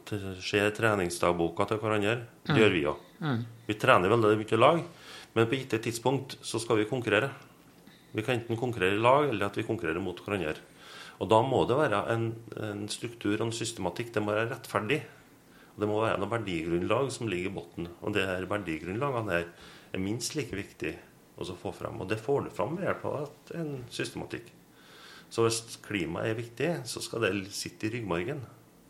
ser 0.46 0.70
treningsdagboka 0.78 1.66
til 1.72 1.82
hverandre. 1.82 2.20
Det 2.46 2.54
mm. 2.54 2.62
gjør 2.62 2.78
vi 2.78 2.86
òg. 2.94 3.02
Mm. 3.26 3.42
Vi 3.66 3.80
trener 3.82 4.14
veldig 4.14 4.38
mye 4.44 4.62
lag, 4.62 4.86
men 5.34 5.50
på 5.50 5.58
gitte 5.58 5.82
tidspunkt 5.82 6.38
så 6.46 6.62
skal 6.62 6.84
vi 6.84 6.90
konkurrere. 6.90 7.34
Vi 8.14 8.22
kan 8.22 8.38
enten 8.38 8.62
konkurrere 8.62 9.00
i 9.00 9.02
lag, 9.02 9.32
eller 9.32 9.50
at 9.50 9.58
vi 9.58 9.66
konkurrerer 9.66 10.04
mot 10.04 10.22
hverandre. 10.22 10.62
Og 11.18 11.30
da 11.32 11.42
må 11.48 11.66
det 11.66 11.78
være 11.80 12.06
en, 12.14 12.32
en 12.62 12.88
struktur 12.92 13.40
og 13.40 13.48
en 13.48 13.56
systematikk. 13.56 14.14
Det 14.14 14.22
må 14.22 14.36
være 14.36 14.52
rettferdig. 14.54 15.02
Det 15.76 15.88
må 15.90 16.00
være 16.04 16.20
noe 16.22 16.32
verdigrunnlag 16.32 17.10
som 17.12 17.30
ligger 17.32 17.52
i 17.52 17.56
bunnen. 17.56 17.90
Og 18.02 18.16
det 18.16 18.26
her 18.28 18.48
verdigrunnlagene 18.50 19.36
her 19.36 19.48
er 19.96 20.04
minst 20.04 20.38
like 20.38 20.56
viktig 20.56 20.94
å 21.36 21.48
få 21.60 21.74
fram. 21.76 22.00
Og 22.02 22.10
det 22.10 22.22
får 22.24 22.46
du 22.46 22.54
fram 22.56 22.78
ved 22.78 22.88
hjelp 22.88 23.08
av 23.10 23.58
en 23.60 23.74
systematikk. 23.92 24.52
Så 25.30 25.44
hvis 25.44 25.80
klimaet 25.84 26.32
er 26.32 26.38
viktig, 26.38 26.70
så 26.88 27.02
skal 27.04 27.26
det 27.26 27.34
sitte 27.56 27.90
i 27.90 27.96
ryggmargen. 27.98 28.40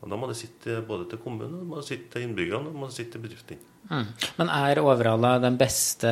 Og 0.03 0.11
da 0.11 0.17
må 0.19 0.27
det 0.29 0.37
sitte 0.37 0.81
både 0.85 1.07
til 1.09 1.21
kommunen, 1.23 1.63
det 1.63 1.65
må 1.65 1.79
det 1.79 1.87
sitte 1.87 2.11
til 2.13 2.27
innbyggerne 2.27 2.69
og 2.69 2.75
det 2.75 2.81
må 2.81 2.89
det 2.91 2.97
sitte 2.97 3.15
til 3.15 3.23
bedriftene. 3.23 3.71
Mm. 3.89 4.07
Men 4.37 4.49
er 4.53 4.81
Overhalla 4.81 5.35
den 5.41 5.57
beste 5.57 6.11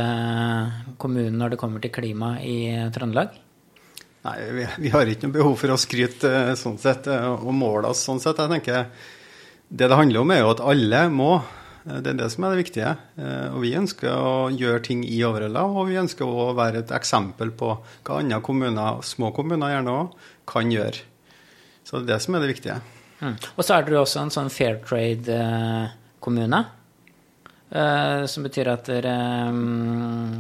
kommunen 1.02 1.40
når 1.42 1.54
det 1.54 1.60
kommer 1.62 1.82
til 1.84 1.94
klima 1.94 2.36
i 2.42 2.58
Trøndelag? 2.94 3.36
Nei, 4.24 4.36
vi, 4.56 4.66
vi 4.86 4.92
har 4.94 5.10
ikke 5.10 5.28
noe 5.28 5.36
behov 5.36 5.58
for 5.60 5.74
å 5.74 5.80
skryte 5.82 6.30
eh, 6.32 6.54
sånn 6.58 6.78
sett 6.80 7.10
eh, 7.12 7.26
og 7.34 7.52
måle 7.58 7.92
oss 7.92 8.06
sånn 8.08 8.22
sett. 8.24 8.40
Jeg 8.40 8.54
tenker 8.54 8.86
det 9.70 9.90
det 9.90 9.98
handler 9.98 10.24
om, 10.24 10.32
er 10.32 10.44
jo 10.44 10.54
at 10.54 10.64
alle 10.74 11.04
må. 11.14 11.34
Det 11.84 12.14
er 12.14 12.20
det 12.20 12.30
som 12.32 12.46
er 12.46 12.54
det 12.54 12.62
viktige. 12.64 12.92
Eh, 13.20 13.48
og 13.52 13.64
vi 13.66 13.74
ønsker 13.76 14.12
å 14.12 14.52
gjøre 14.56 14.84
ting 14.88 15.02
i 15.04 15.18
Overhalla, 15.28 15.66
og 15.68 15.90
vi 15.90 16.00
ønsker 16.00 16.28
å 16.28 16.52
være 16.56 16.84
et 16.84 16.94
eksempel 16.96 17.52
på 17.60 17.74
hva 18.08 18.20
andre 18.22 18.40
kommuner, 18.46 19.02
små 19.04 19.34
kommuner 19.36 19.74
gjerne 19.74 19.98
òg, 20.04 20.14
kan 20.48 20.72
gjøre. 20.72 21.04
Så 21.84 22.00
det 22.00 22.06
er 22.06 22.14
det 22.14 22.22
som 22.24 22.38
er 22.38 22.46
det 22.46 22.54
viktige. 22.54 22.78
Mm. 23.20 23.36
Og 23.36 23.66
så 23.66 23.76
er 23.76 23.86
dere 23.88 24.00
også 24.04 24.24
en 24.24 24.34
sånn 24.34 24.52
fair 24.54 24.80
trade-kommune. 24.88 26.64
Uh, 27.74 28.28
som 28.30 28.46
betyr 28.46 28.68
at 28.70 28.86
dere, 28.86 29.14
um, 29.50 30.36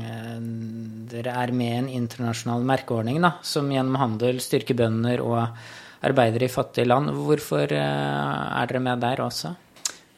dere 1.09 1.31
er 1.33 1.53
med 1.55 1.71
i 1.71 1.77
en 1.79 1.87
internasjonal 2.03 2.61
merkeordning 2.69 3.17
da, 3.23 3.31
som 3.41 3.71
gjennom 3.73 3.97
handel 3.97 4.37
styrker 4.43 4.77
bønder 4.77 5.23
og 5.25 5.47
arbeidere 6.03 6.47
i 6.47 6.51
fattige 6.51 6.87
land. 6.89 7.13
Hvorfor 7.25 7.71
eh, 7.71 8.59
er 8.61 8.69
dere 8.69 8.83
med 8.83 9.03
der 9.03 9.23
også? 9.23 9.53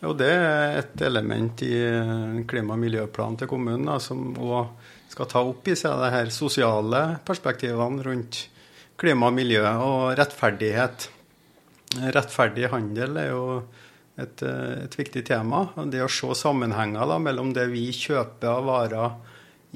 Jo, 0.01 0.13
Det 0.13 0.29
er 0.29 0.79
et 0.81 1.01
element 1.01 1.61
i 1.65 1.75
klima- 2.45 2.75
og 2.75 2.81
miljøplanen 2.81 3.39
til 3.39 3.49
kommunen 3.49 3.87
da, 3.89 3.99
som 3.99 4.35
òg 4.35 4.73
skal 5.09 5.29
ta 5.31 5.41
opp 5.45 5.67
i 5.71 5.77
seg 5.77 5.95
de 6.01 6.11
her 6.13 6.29
sosiale 6.33 7.01
perspektivene 7.25 8.03
rundt 8.05 8.43
klima 8.99 9.29
og 9.31 9.37
miljø 9.37 9.63
og 9.63 10.15
rettferdighet. 10.19 11.09
Rettferdig 12.15 12.69
handel 12.73 13.17
er 13.21 13.31
jo 13.31 13.45
et, 14.19 14.43
et 14.43 14.97
viktig 14.99 15.23
tema. 15.27 15.67
Det 15.91 16.03
å 16.03 16.11
se 16.11 16.35
sammenhenger 16.37 17.07
da, 17.07 17.19
mellom 17.21 17.53
det 17.55 17.69
vi 17.71 17.87
kjøper 17.95 18.51
av 18.51 18.67
varer 18.69 19.15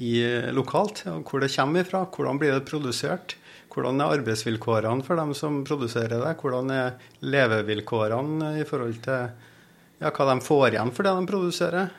i, 0.00 0.14
lokalt, 0.56 1.04
og 1.12 1.28
hvor 1.28 1.42
det 1.42 1.52
kommer 1.52 1.84
ifra, 1.84 2.06
hvordan 2.08 2.40
blir 2.40 2.56
det 2.56 2.68
produsert, 2.68 3.36
hvordan 3.70 4.02
er 4.02 4.16
arbeidsvilkårene 4.18 5.06
for 5.06 5.20
dem 5.20 5.32
som 5.36 5.62
produserer 5.66 6.18
det? 6.18 6.34
Hvordan 6.40 6.72
er 6.74 6.98
levevilkårene 7.22 8.56
i 8.60 8.66
forhold 8.66 8.98
til 9.04 9.30
ja, 10.00 10.10
hva 10.10 10.26
de 10.32 10.38
får 10.42 10.74
igjen 10.74 10.92
for 10.96 11.06
det 11.06 11.16
de 11.16 11.30
produserer? 11.30 11.90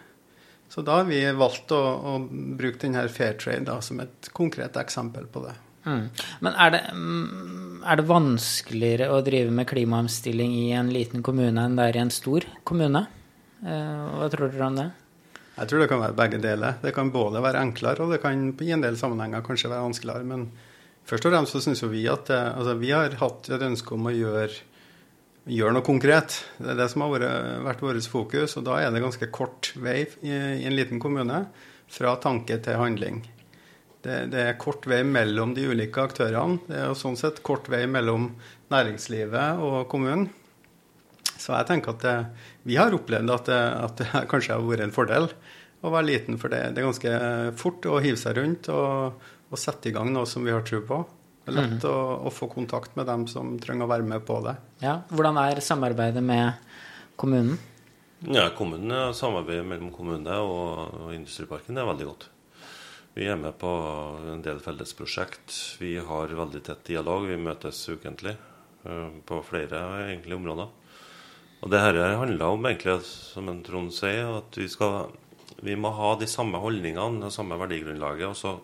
Så 0.72 0.84
da 0.88 1.02
har 1.02 1.08
vi 1.10 1.20
valgt 1.36 1.72
å, 1.76 1.80
å 1.80 2.14
bruke 2.30 2.80
denne 2.80 3.04
Fairtrade 3.12 3.68
da, 3.68 3.82
som 3.84 4.00
et 4.04 4.30
konkret 4.36 4.78
eksempel 4.80 5.28
på 5.32 5.44
det. 5.44 5.56
Mm. 5.84 6.06
Men 6.46 6.56
er 6.56 6.72
det, 6.76 6.82
mm, 6.94 7.82
er 7.84 8.00
det, 8.00 8.06
vanskeligere 8.08 9.10
å 9.12 9.20
drive 9.26 9.52
med 9.52 9.68
klimaomstilling 9.68 10.54
i 10.62 10.70
en 10.78 10.92
liten 10.94 11.26
kommune 11.26 11.66
enn 11.66 11.76
det 11.80 11.90
er 11.90 12.00
i 12.00 12.04
en 12.06 12.14
stor 12.14 12.48
kommune? 12.68 13.04
Eh, 13.66 14.04
hva 14.16 14.30
tror 14.32 14.52
dere 14.52 14.68
om 14.68 14.80
det? 14.80 14.90
Jeg 15.58 15.70
tror 15.70 15.84
det 15.84 15.90
kan 15.92 16.04
være 16.04 16.18
begge 16.18 16.40
deler. 16.42 16.78
Det 16.82 16.94
kan 16.96 17.12
både 17.14 17.42
være 17.44 17.64
enklere, 17.66 18.06
og 18.06 18.16
det 18.16 18.22
kan 18.24 18.52
i 18.64 18.72
en 18.72 18.86
del 18.86 18.96
sammenhenger 18.98 19.44
kanskje 19.46 19.74
være 19.74 19.90
vanskeligere. 19.90 20.28
Men 20.30 20.48
først 21.12 21.28
og 21.28 21.34
fremst 21.34 21.56
så 21.56 21.62
syns 21.64 21.84
vi 21.92 22.06
at 22.10 22.30
det, 22.32 22.40
altså, 22.56 22.78
vi 22.80 22.94
har 22.96 23.18
hatt 23.20 23.50
et 23.52 23.66
ønske 23.68 23.96
om 23.98 24.08
å 24.08 24.16
gjøre, 24.16 24.54
gjøre, 25.52 25.76
noe 25.76 25.86
konkret. 25.86 26.40
Det 26.58 26.72
er 26.72 26.80
det 26.80 26.88
som 26.94 27.04
har 27.04 27.12
vært, 27.18 27.28
vært 27.68 27.84
vårt 27.84 28.10
fokus. 28.14 28.56
Og 28.60 28.66
da 28.70 28.80
er 28.80 28.96
det 28.96 29.04
ganske 29.04 29.30
kort 29.34 29.74
vei 29.76 30.06
i, 30.24 30.32
i 30.32 30.66
en 30.70 30.78
liten 30.78 31.02
kommune 31.04 31.44
fra 31.92 32.16
tanke 32.24 32.62
til 32.64 32.80
handling. 32.80 33.22
Det, 34.02 34.16
det, 34.34 34.46
er 34.48 34.62
kort 34.62 34.88
vei 34.90 35.04
mellom 35.06 35.52
de 35.54 35.68
ulike 35.70 36.02
aktørene. 36.02 36.62
Det 36.66 36.78
er 36.80 36.88
jo 36.90 36.98
sånn 36.98 37.20
sett 37.20 37.44
kort 37.46 37.68
vei 37.70 37.84
mellom 37.92 38.32
næringslivet 38.74 39.62
og 39.62 39.84
kommunen. 39.92 40.30
Så 41.36 41.54
jeg 41.58 41.68
tenker 41.70 41.94
at 41.94 42.06
det, 42.06 42.16
vi 42.70 42.78
har 42.80 42.94
opplevd 42.96 43.34
at 43.34 43.50
det, 43.50 43.62
at 43.90 44.02
det, 44.02 44.08
kanskje 44.32 44.56
har 44.56 44.66
vært 44.66 44.88
en 44.88 44.96
fordel 44.96 45.30
å 45.82 45.90
være 45.90 46.08
liten, 46.08 46.38
for 46.38 46.54
det, 46.54 46.62
det 46.74 46.82
er 46.82 46.88
ganske 46.88 47.14
fort 47.58 47.86
å 47.90 48.00
hive 48.02 48.20
seg 48.22 48.38
rundt 48.38 48.70
og, 48.74 49.22
og, 49.52 49.60
sette 49.60 49.92
i 49.92 49.96
gang 49.96 50.10
noe 50.14 50.30
som 50.30 50.46
vi 50.48 50.54
har 50.56 50.64
tro 50.68 50.82
på. 50.88 51.02
Det 51.42 51.52
er 51.52 51.58
lett 51.58 51.84
mm. 51.84 51.90
å, 51.90 52.00
å, 52.30 52.32
få 52.34 52.48
kontakt 52.52 52.96
med 52.96 53.08
dem 53.10 53.26
som 53.30 53.56
trenger 53.62 53.88
å 53.88 53.92
være 53.92 54.08
med 54.08 54.24
på 54.26 54.40
det. 54.46 54.56
Ja, 54.84 55.02
Hvordan 55.12 55.40
er 55.42 55.62
samarbeidet 55.66 56.24
med 56.24 56.54
kommunen? 57.20 57.58
Ja, 58.30 58.52
kommunen, 58.54 59.16
Samarbeidet 59.18 59.66
mellom 59.66 59.90
kommunene 59.96 60.38
og, 60.46 60.94
og 61.02 61.16
Industriparken 61.16 61.80
er 61.82 61.90
veldig 61.90 62.06
godt. 62.12 62.28
Vi 63.16 63.26
er 63.28 63.36
med 63.36 63.58
på 63.60 63.70
en 64.32 64.44
del 64.46 64.62
fellesprosjekt. 64.64 65.56
Vi 65.82 65.96
har 66.00 66.36
veldig 66.38 66.62
tett 66.64 66.86
dialog. 66.88 67.26
Vi 67.28 67.40
møtes 67.42 67.82
ukentlig 67.92 68.38
uh, 68.86 69.10
på 69.28 69.42
flere 69.44 69.82
egentlig 70.06 70.38
områder. 70.38 70.70
Og 71.62 71.74
det 71.74 71.82
her 71.84 72.00
handler 72.18 72.56
om, 72.56 72.70
egentlig, 72.70 73.02
som 73.06 73.50
en 73.52 73.60
Trond 73.66 73.92
sier, 73.94 74.32
at 74.40 74.56
vi, 74.58 74.70
skal, 74.72 75.12
vi 75.62 75.76
må 75.78 75.92
ha 75.98 76.14
de 76.18 76.30
samme 76.30 76.62
holdningene, 76.62 77.26
det 77.26 77.34
samme 77.36 77.60
verdigrunnlaget. 77.60 78.32
Og 78.32 78.38
så 78.40 78.56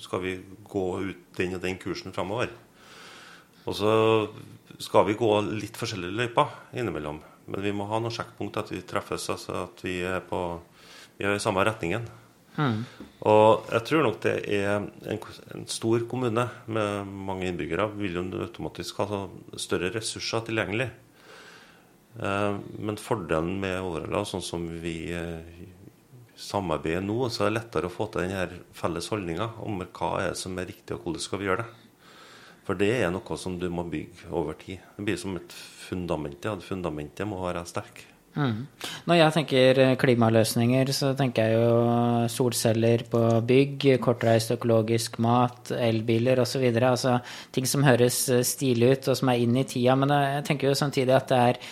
skal 0.00 0.22
vi 0.24 0.38
gå 0.64 0.86
ut 1.04 1.24
den 1.38 1.56
og 1.56 1.64
den 1.64 1.78
kursen 1.80 2.14
framover. 2.16 2.52
Og 3.68 3.76
så 3.76 3.92
skal 4.80 5.06
vi 5.10 5.18
gå 5.18 5.28
litt 5.50 5.76
forskjellige 5.78 6.16
løyper 6.16 6.54
innimellom. 6.80 7.20
Men 7.50 7.64
vi 7.64 7.74
må 7.74 7.86
ha 7.90 7.98
noen 8.00 8.14
sjekkpunkt, 8.14 8.58
at 8.60 8.72
vi 8.72 8.80
treffes, 8.86 9.28
altså 9.32 9.64
at 9.66 9.84
vi 9.84 10.00
er, 10.06 10.22
på, 10.24 10.40
vi 11.18 11.26
er 11.26 11.36
i 11.36 11.42
samme 11.42 11.64
retningen. 11.66 12.06
Mm. 12.56 12.80
Og 13.30 13.68
jeg 13.70 13.84
tror 13.88 14.04
nok 14.04 14.18
det 14.24 14.34
er 14.52 14.72
en, 14.80 14.88
en, 15.12 15.66
stor 15.70 16.02
kommune 16.10 16.44
med 16.66 17.12
mange 17.28 17.46
innbyggere 17.48 17.86
vil 17.94 18.18
jo 18.18 18.24
automatisk 18.42 19.02
ha 19.06 19.22
større 19.60 19.92
ressurser 19.94 20.44
tilgjengelig. 20.48 20.88
Eh, 22.18 22.56
men 22.78 22.98
fordelen 23.00 23.60
med 23.62 23.78
Årela, 23.86 24.24
sånn 24.26 24.44
som 24.44 24.66
vi 24.82 24.96
eh, 25.14 25.38
samarbeider 26.40 27.04
nå, 27.04 27.18
så 27.28 27.44
er 27.44 27.50
det 27.50 27.58
lettere 27.58 27.90
å 27.90 27.92
få 27.92 28.08
til 28.10 28.24
denne 28.24 28.62
felles 28.76 29.10
holdninga 29.12 29.52
om 29.66 29.82
hva 29.84 30.10
er 30.24 30.38
som 30.38 30.56
er 30.58 30.70
riktig, 30.70 30.96
og 30.96 31.04
hvordan 31.04 31.24
skal 31.24 31.42
vi 31.42 31.50
gjøre 31.50 31.64
det. 31.64 31.88
For 32.66 32.78
det 32.78 32.92
er 33.00 33.10
noe 33.10 33.36
som 33.40 33.56
du 33.58 33.66
må 33.72 33.82
bygge 33.90 34.30
over 34.30 34.56
tid. 34.60 34.78
Det 34.96 35.04
blir 35.06 35.18
som 35.18 35.36
et 35.38 35.52
fundament. 35.88 36.44
Ja. 36.44 36.54
Fundamentet 36.62 37.26
må 37.26 37.40
være 37.42 37.64
sterkt. 37.66 38.06
Mm. 38.36 38.68
Når 39.10 39.16
jeg 39.18 39.34
tenker 39.34 39.78
eh, 39.82 39.96
klimaløsninger, 39.98 40.92
så 40.94 41.10
tenker 41.18 41.48
jeg 41.48 41.56
jo 41.58 42.28
solceller 42.30 43.02
på 43.10 43.22
bygg, 43.48 43.88
kortreist 44.04 44.54
økologisk 44.54 45.18
mat, 45.24 45.72
elbiler 45.74 46.38
osv. 46.44 46.68
Altså 46.78 47.16
ting 47.50 47.66
som 47.66 47.82
høres 47.88 48.22
eh, 48.30 48.44
stilig 48.46 48.92
ut 48.94 49.10
og 49.10 49.18
som 49.18 49.32
er 49.32 49.42
inn 49.42 49.58
i 49.58 49.66
tida. 49.66 49.98
Men 49.98 50.14
jeg 50.14 50.44
tenker 50.46 50.70
jo 50.70 50.78
samtidig 50.78 51.16
at 51.16 51.32
det 51.32 51.40
er, 51.48 51.64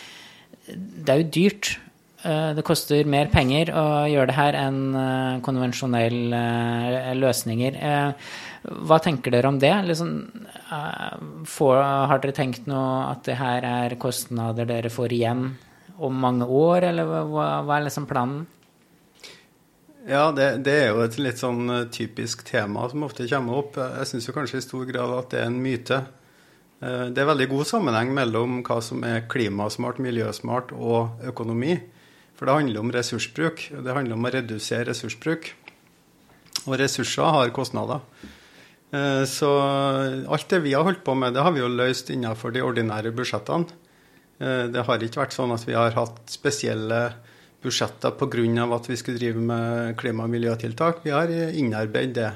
det 0.75 1.15
er 1.15 1.23
jo 1.23 1.31
dyrt. 1.39 1.77
Eh, 2.23 2.51
det 2.59 2.65
koster 2.67 3.07
mer 3.07 3.31
penger 3.31 3.71
å 3.77 3.87
gjøre 4.11 4.31
det 4.31 4.39
her 4.39 4.59
enn 4.59 5.41
konvensjonelle 5.47 7.15
løsninger. 7.19 7.79
Hva 8.69 8.99
tenker 9.03 9.33
dere 9.33 9.53
om 9.53 9.61
det? 9.63 9.75
Liksom, 9.87 10.13
har 10.69 12.19
dere 12.19 12.35
tenkt 12.35 12.67
noe 12.67 13.09
at 13.13 13.23
det 13.29 13.39
her 13.39 13.65
er 13.65 13.99
kostnader 14.03 14.67
dere 14.69 14.91
får 14.91 15.15
igjen 15.15 15.49
om 15.99 16.15
mange 16.15 16.47
år, 16.47 16.91
eller 16.91 17.09
hva, 17.31 17.77
er 17.77 17.87
liksom 17.87 18.07
planen? 18.11 18.47
Ja, 20.09 20.31
det, 20.33 20.63
det, 20.65 20.77
er 20.85 20.95
jo 20.95 21.03
et 21.05 21.19
litt 21.21 21.41
sånn 21.41 21.69
eh, 21.69 21.89
typisk 21.93 22.47
tema 22.49 22.87
som 22.89 23.05
ofte 23.05 23.27
kommer 23.29 23.59
opp. 23.61 23.77
Jeg 23.77 24.09
syns 24.09 24.31
kanskje 24.33 24.63
i 24.63 24.65
stor 24.65 24.87
grad 24.89 25.13
at 25.19 25.35
det 25.35 25.43
er 25.43 25.51
en 25.51 25.59
myte. 25.61 25.99
Eh, 26.81 27.03
det 27.13 27.21
er 27.21 27.29
veldig 27.29 27.49
god 27.51 27.69
sammenheng 27.69 28.15
mellom 28.17 28.63
hva 28.65 28.79
som 28.85 29.05
er 29.05 29.27
klimasmart, 29.29 30.01
miljøsmart 30.01 30.73
og 30.73 31.27
økonomi. 31.29 31.77
For 32.39 32.47
det 32.47 32.55
handler 32.55 32.85
om 32.85 32.93
ressursbruk. 32.95 33.65
Det 33.75 33.95
handler 33.95 34.15
om 34.15 34.27
å 34.29 34.31
redusere 34.31 34.87
ressursbruk. 34.93 35.51
Og 36.69 36.77
ressurser 36.79 37.35
har 37.35 37.55
kostnader. 37.55 38.05
Eh, 38.95 39.25
så 39.29 39.51
alt 40.31 40.49
det 40.49 40.63
vi 40.65 40.73
har 40.77 40.87
holdt 40.87 41.03
på 41.05 41.17
med, 41.19 41.35
det 41.35 41.45
har 41.45 41.53
vi 41.53 41.61
jo 41.61 41.71
løst 41.71 42.13
innenfor 42.15 42.55
de 42.55 42.63
ordinære 42.65 43.13
budsjettene. 43.17 43.67
Eh, 44.39 44.65
det 44.73 44.85
har 44.87 45.03
ikke 45.03 45.25
vært 45.25 45.35
sånn 45.37 45.53
at 45.53 45.67
vi 45.67 45.77
har 45.77 45.97
hatt 45.97 46.21
spesielle 46.31 47.01
budsjetter 47.65 48.15
pga. 48.15 48.75
at 48.75 48.87
vi 48.87 48.97
skulle 48.97 49.19
drive 49.19 49.41
med 49.41 49.97
klima- 49.99 50.25
og 50.25 50.31
miljøtiltak. 50.31 51.03
Vi 51.03 51.11
har 51.11 51.27
innarbeidet 51.29 52.15
det. 52.15 52.33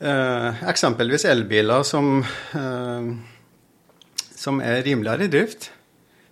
Eh, 0.00 0.62
eksempelvis 0.68 1.24
elbiler 1.24 1.82
som, 1.82 2.22
som 4.36 4.60
er 4.60 4.82
rimeligere 4.82 5.24
i 5.24 5.28
drift. 5.28 5.70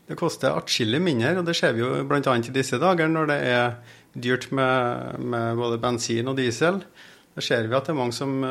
Det 0.09 0.19
koster 0.19 0.55
atskillig 0.57 1.01
mindre, 1.03 1.37
og 1.39 1.47
det 1.47 1.55
ser 1.57 1.77
vi 1.77 1.85
jo 1.85 1.91
bl.a. 2.09 2.21
i 2.37 2.55
disse 2.55 2.81
dager 2.83 3.11
når 3.11 3.31
det 3.31 3.41
er 3.53 3.75
dyrt 4.13 4.51
med, 4.53 5.21
med, 5.23 5.57
både 5.57 5.79
bensin 5.81 6.29
og 6.29 6.37
diesel. 6.41 6.83
Da 7.33 7.45
ser 7.45 7.69
vi 7.69 7.77
at 7.79 7.87
det 7.87 7.95
er 7.95 8.01
mange 8.01 8.17
som 8.17 8.43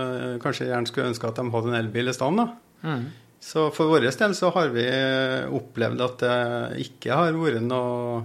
kanskje 0.41 0.71
gjerne 0.71 0.89
skulle 0.89 1.11
ønske 1.11 1.27
at 1.27 1.37
de 1.37 1.51
hadde 1.53 1.69
en 1.69 1.81
elbil 1.83 2.09
i 2.09 2.15
stand. 2.17 2.41
Mm. 2.81 3.03
Så 3.41 3.71
for 3.73 3.89
vår 3.89 4.05
del 4.05 4.35
så 4.37 4.51
har 4.53 4.69
vi 4.69 4.85
opplevd 5.49 6.03
at 6.05 6.21
det 6.21 6.83
ikke 6.85 7.17
har 7.17 7.33
vært 7.33 7.63
noe, 7.65 8.19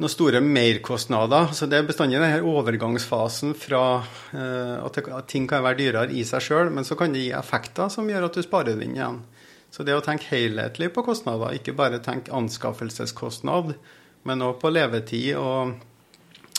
noen 0.00 0.12
store 0.12 0.40
merkostnader. 0.40 1.52
Så 1.52 1.68
det 1.68 1.76
er 1.78 1.88
bestandig 1.90 2.20
denne 2.22 2.40
overgangsfasen 2.40 3.52
fra 3.52 3.84
uh, 4.00 4.76
at, 4.80 4.96
det, 4.96 5.04
at, 5.12 5.28
ting 5.28 5.44
kan 5.50 5.64
være 5.66 5.80
dyrere 5.82 6.08
i 6.16 6.24
seg 6.24 6.44
sjøl, 6.48 6.72
men 6.72 6.88
så 6.88 6.96
kan 6.96 7.12
det 7.12 7.26
gi 7.26 7.34
effekter 7.36 7.92
som 7.92 8.08
gjør 8.08 8.30
at 8.30 8.40
du 8.40 8.44
sparer 8.46 8.80
den 8.80 8.96
igjen. 8.96 9.20
Så 9.72 9.86
det 9.88 9.94
å 9.96 10.04
tenke 10.04 10.28
helhetlig 10.34 10.90
på 10.92 11.04
kostnader, 11.06 11.56
ikke 11.56 11.72
bare 11.76 12.02
tenke 12.04 12.34
anskaffelseskostnad, 12.36 13.72
men 14.28 14.44
òg 14.44 14.58
på 14.60 14.70
levetid 14.70 15.32
og, 15.40 15.78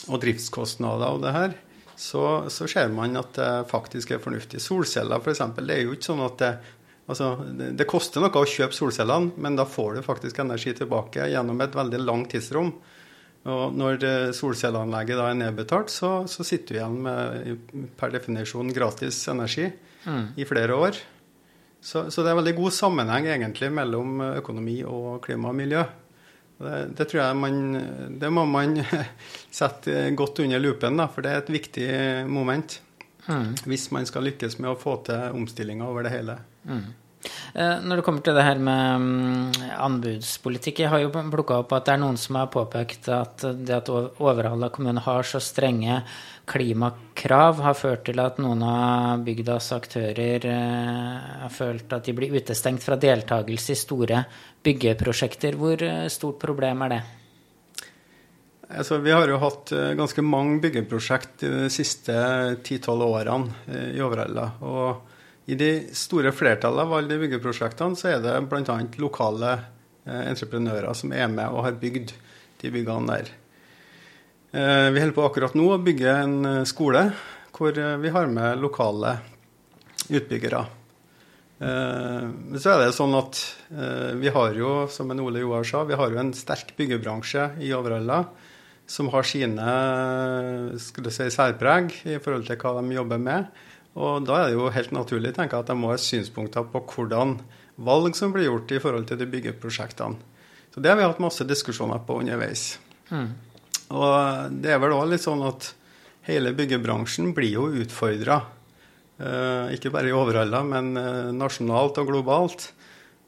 og, 0.08 0.16
driftskostnader 0.24 1.14
og 1.14 1.22
det 1.24 1.34
her, 1.36 1.54
så, 1.94 2.50
så, 2.50 2.66
ser 2.68 2.90
man 2.92 3.14
at 3.20 3.36
det 3.38 3.52
faktisk 3.70 4.16
er 4.16 4.24
fornuftig. 4.24 4.62
Solceller 4.64 5.22
f.eks. 5.22 5.44
Det 5.60 5.76
er 5.76 5.86
jo 5.86 5.94
ikke 5.94 6.10
sånn 6.12 6.26
at 6.26 6.42
det 6.42 6.56
Altså, 7.04 7.34
det, 7.60 7.84
koster 7.84 8.24
noe 8.24 8.32
å 8.32 8.48
kjøpe 8.48 8.72
solcellene, 8.72 9.34
men 9.44 9.58
da 9.60 9.66
får 9.68 9.98
du 9.98 10.06
faktisk 10.06 10.38
energi 10.40 10.72
tilbake 10.78 11.26
gjennom 11.34 11.60
et 11.60 11.74
veldig 11.76 12.00
langt 12.00 12.30
tidsrom. 12.32 12.70
Og 13.52 13.76
når 13.76 14.06
solcelleanlegget 14.38 15.20
da 15.20 15.26
er 15.28 15.36
nedbetalt, 15.36 15.92
så, 15.92 16.14
så 16.32 16.46
sitter 16.48 16.78
du 16.78 16.80
igjen 16.80 16.96
med 17.04 17.90
per 18.00 18.16
definisjon 18.16 18.72
gratis 18.72 19.20
energi 19.34 19.68
mm. 20.08 20.24
i 20.40 20.48
flere 20.48 20.78
år. 20.80 21.02
Så, 21.84 22.06
så, 22.12 22.24
det 22.24 22.32
er 22.32 22.40
veldig 22.40 22.56
god 22.56 22.72
sammenheng 22.72 23.28
egentlig 23.28 23.68
mellom 23.76 24.22
økonomi 24.38 24.78
og 24.88 25.18
klima 25.26 25.52
og 25.52 25.58
miljø. 25.58 25.84
Det, 26.64 26.78
det 26.96 27.08
tror 27.12 27.20
jeg 27.20 27.40
man, 27.42 27.60
det 28.22 28.30
må 28.32 28.46
man 28.48 28.78
sette 29.60 30.08
godt 30.16 30.40
under 30.46 30.64
lupen, 30.64 31.02
da, 31.02 31.10
for 31.12 31.26
det 31.26 31.34
er 31.34 31.44
et 31.44 31.52
viktig 31.52 31.90
moment. 32.32 32.80
Mm. 33.28 33.54
Hvis 33.68 33.90
man 33.96 34.08
skal 34.08 34.26
lykkes 34.28 34.58
med 34.64 34.72
å 34.72 34.80
få 34.80 34.98
til 35.08 35.36
omstillinger 35.36 35.92
over 35.92 36.08
det 36.08 36.14
hele. 36.16 36.38
Mm. 36.68 36.88
Eh, 37.54 37.80
når 37.86 38.00
det 38.00 38.06
kommer 38.06 38.24
til 38.26 38.36
det 38.36 38.44
her 38.46 38.60
med 38.62 39.04
mm, 39.04 39.72
anbudspolitikk, 39.86 40.84
jeg 40.84 40.92
har 40.92 41.04
jo 41.04 41.12
plukka 41.14 41.62
opp 41.62 41.76
at 41.78 41.88
det 41.88 41.96
er 41.96 42.02
noen 42.02 42.20
som 42.20 42.40
har 42.40 42.52
påpekt 42.54 43.10
at 43.14 43.46
det 43.64 43.76
at 43.78 43.92
Overhalla 43.94 44.72
kommune 44.74 45.04
har 45.06 45.28
så 45.28 45.42
strenge 45.44 46.02
klimakrav, 46.50 47.62
har 47.64 47.78
ført 47.80 48.04
til 48.10 48.20
at 48.20 48.42
noen 48.44 48.66
av 48.68 49.24
bygdas 49.24 49.72
aktører 49.76 50.48
eh, 50.50 51.32
har 51.44 51.54
følt 51.54 51.94
at 51.96 52.10
de 52.10 52.18
blir 52.18 52.36
utestengt 52.36 52.84
fra 52.84 53.00
deltakelse 53.00 53.76
i 53.76 53.80
store 53.80 54.24
byggeprosjekter. 54.66 55.60
Hvor 55.60 55.86
eh, 55.88 56.08
stort 56.12 56.42
problem 56.44 56.88
er 56.88 56.98
det? 56.98 57.04
Altså, 58.74 58.98
vi 59.04 59.12
har 59.14 59.30
jo 59.30 59.38
hatt 59.38 59.70
ganske 60.00 60.24
mange 60.26 60.58
byggeprosjekt 60.64 61.44
de 61.44 61.68
siste 61.70 62.14
ti-tolv 62.66 63.06
årene 63.06 63.92
i 63.94 64.02
Overhalla. 64.02 64.48
og 64.66 65.13
i 65.46 65.56
de 65.60 65.70
store 65.96 66.32
flertallet 66.32 66.86
av 66.86 66.94
alle 66.96 67.12
de 67.12 67.20
byggeprosjektene 67.26 68.00
så 68.00 68.14
er 68.14 68.22
det 68.24 68.36
bl.a. 68.48 68.78
lokale 69.02 69.52
eh, 70.06 70.22
entreprenører 70.32 70.96
som 70.96 71.12
er 71.16 71.28
med 71.32 71.52
og 71.52 71.66
har 71.68 71.80
bygd 71.82 72.14
de 72.62 72.72
byggene 72.72 73.18
der. 73.18 73.32
Eh, 74.54 74.88
vi 74.96 75.04
holder 75.04 75.18
på 75.18 75.26
akkurat 75.28 75.58
nå 75.60 75.68
å 75.74 75.82
bygge 75.84 76.14
en 76.22 76.38
eh, 76.48 76.62
skole 76.70 77.10
hvor 77.54 77.76
vi 77.76 78.10
har 78.10 78.32
med 78.34 78.64
lokale 78.64 79.18
utbyggere. 80.10 80.64
Så 81.62 82.72
er 82.72 82.80
det 82.82 82.96
sånn 82.98 83.14
at 83.16 83.38
vi 84.20 84.32
har 84.34 84.58
jo, 84.58 84.72
som 84.92 85.14
en 85.14 85.22
Ole 85.22 85.44
Joar 85.44 85.64
sa, 85.70 85.84
vi 85.86 85.96
har 85.96 86.10
jo 86.12 86.18
en 86.20 86.34
sterk 86.36 86.74
byggebransje 86.76 87.46
i 87.64 87.70
Overhalla 87.78 88.18
som 88.90 89.12
har 89.14 89.30
sine 89.30 89.68
si, 90.82 91.30
særpreg 91.32 91.94
i 92.10 92.18
forhold 92.18 92.50
til 92.50 92.60
hva 92.60 92.74
de 92.82 92.98
jobber 92.98 93.22
med. 93.22 93.54
Og 93.94 94.26
da 94.26 94.40
er 94.40 94.50
det 94.50 94.58
jo 94.58 94.72
helt 94.74 94.94
naturlig 94.96 95.36
tenker 95.36 95.60
jeg, 95.60 95.66
at 95.66 95.72
de 95.72 95.78
må 95.78 95.92
ha 95.92 96.00
synspunkter 96.02 96.66
på 96.72 96.82
hvordan 96.90 97.38
valg 97.84 98.18
som 98.18 98.34
blir 98.34 98.50
gjort 98.50 98.74
i 98.74 98.82
forhold 98.82 99.08
til 99.10 99.20
de 99.22 99.30
byggeprosjektene. 99.30 100.32
Så 100.74 100.82
det 100.82 100.90
har 100.90 100.98
vi 100.98 101.06
hatt 101.06 101.22
masse 101.22 101.46
diskusjoner 101.46 102.02
på 102.06 102.18
underveis. 102.24 102.80
Mm. 103.14 103.30
Og 103.94 104.58
det 104.64 104.74
er 104.74 104.82
vel 104.82 104.96
òg 104.96 105.06
litt 105.12 105.22
sånn 105.22 105.44
at 105.46 105.70
hele 106.26 106.54
byggebransjen 106.58 107.34
blir 107.38 107.54
jo 107.60 107.68
utfordra. 107.84 108.40
Eh, 109.22 109.76
ikke 109.76 109.92
bare 109.94 110.10
i 110.10 110.16
Overhalla, 110.18 110.64
men 110.66 110.98
eh, 110.98 111.30
nasjonalt 111.36 112.00
og 112.02 112.10
globalt. 112.10 112.72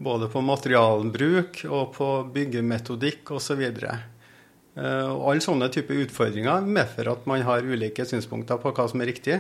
Både 0.02 0.28
på 0.28 0.42
materialbruk 0.44 1.62
og 1.70 1.94
på 1.96 2.10
byggemetodikk 2.34 3.30
osv. 3.38 3.62
Eh, 3.62 5.06
og 5.14 5.30
alle 5.30 5.44
sånne 5.46 5.70
typer 5.72 6.02
utfordringer 6.08 6.66
medfører 6.66 7.14
at 7.14 7.30
man 7.30 7.46
har 7.46 7.64
ulike 7.64 8.08
synspunkter 8.10 8.58
på 8.60 8.74
hva 8.74 8.90
som 8.92 9.06
er 9.06 9.14
riktig. 9.14 9.38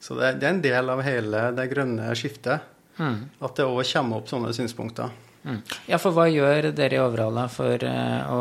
Så 0.00 0.16
det, 0.16 0.38
det 0.40 0.48
er 0.48 0.54
en 0.54 0.62
del 0.64 0.92
av 0.92 1.02
hele 1.04 1.48
det 1.56 1.66
grønne 1.70 2.12
skiftet. 2.16 2.68
Mm. 3.00 3.18
At 3.40 3.56
det 3.56 3.66
òg 3.68 3.82
kommer 3.84 4.20
opp 4.20 4.30
sånne 4.30 4.52
synspunkter. 4.56 5.12
Mm. 5.42 5.60
Ja, 5.88 5.96
for 6.00 6.12
hva 6.12 6.26
gjør 6.28 6.70
dere 6.76 6.98
i 6.98 7.00
Overhalla 7.00 7.46
for 7.52 7.80
uh, 7.80 8.32
å 8.32 8.40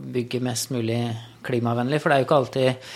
bygge 0.00 0.40
mest 0.44 0.72
mulig 0.72 1.00
klimavennlig? 1.44 2.00
For 2.00 2.10
det 2.10 2.16
er 2.16 2.22
jo 2.22 2.28
ikke 2.28 2.38
alltid 2.38 2.92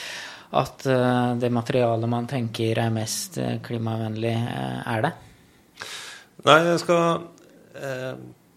at 0.63 0.87
uh, 0.89 1.33
det 1.41 1.53
materialet 1.53 2.13
man 2.13 2.29
tenker 2.31 2.81
er 2.81 2.95
mest 2.95 3.37
uh, 3.41 3.59
klimavennlig, 3.65 4.33
er 4.33 5.05
det? 5.05 5.13
Nei, 6.43 6.59
jeg 6.73 6.81
skal 6.83 7.29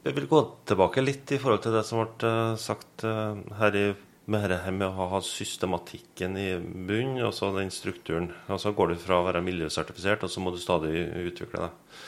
Jeg 0.05 0.13
vil 0.15 0.27
gå 0.29 0.39
tilbake 0.67 1.03
litt 1.03 1.31
i 1.35 1.37
forhold 1.41 1.61
til 1.63 1.75
det 1.75 1.83
som 1.85 2.01
ble 2.01 2.31
sagt 2.61 3.05
her 3.05 3.77
i 3.77 3.85
med 4.25 4.47
dette 4.49 4.71
med 4.73 4.87
å 4.89 5.07
ha 5.11 5.21
systematikken 5.21 6.37
i 6.41 6.47
bunnen, 6.57 7.21
og 7.27 7.33
så 7.37 7.51
den 7.53 7.71
strukturen. 7.73 8.31
Og 8.49 8.61
så 8.61 8.73
går 8.73 8.93
du 8.93 9.01
fra 9.01 9.19
å 9.19 9.25
være 9.27 9.43
miljøsertifisert, 9.45 10.25
og 10.25 10.33
så 10.33 10.41
må 10.41 10.53
du 10.53 10.61
stadig 10.61 11.03
utvikle 11.27 11.67
deg. 11.67 11.99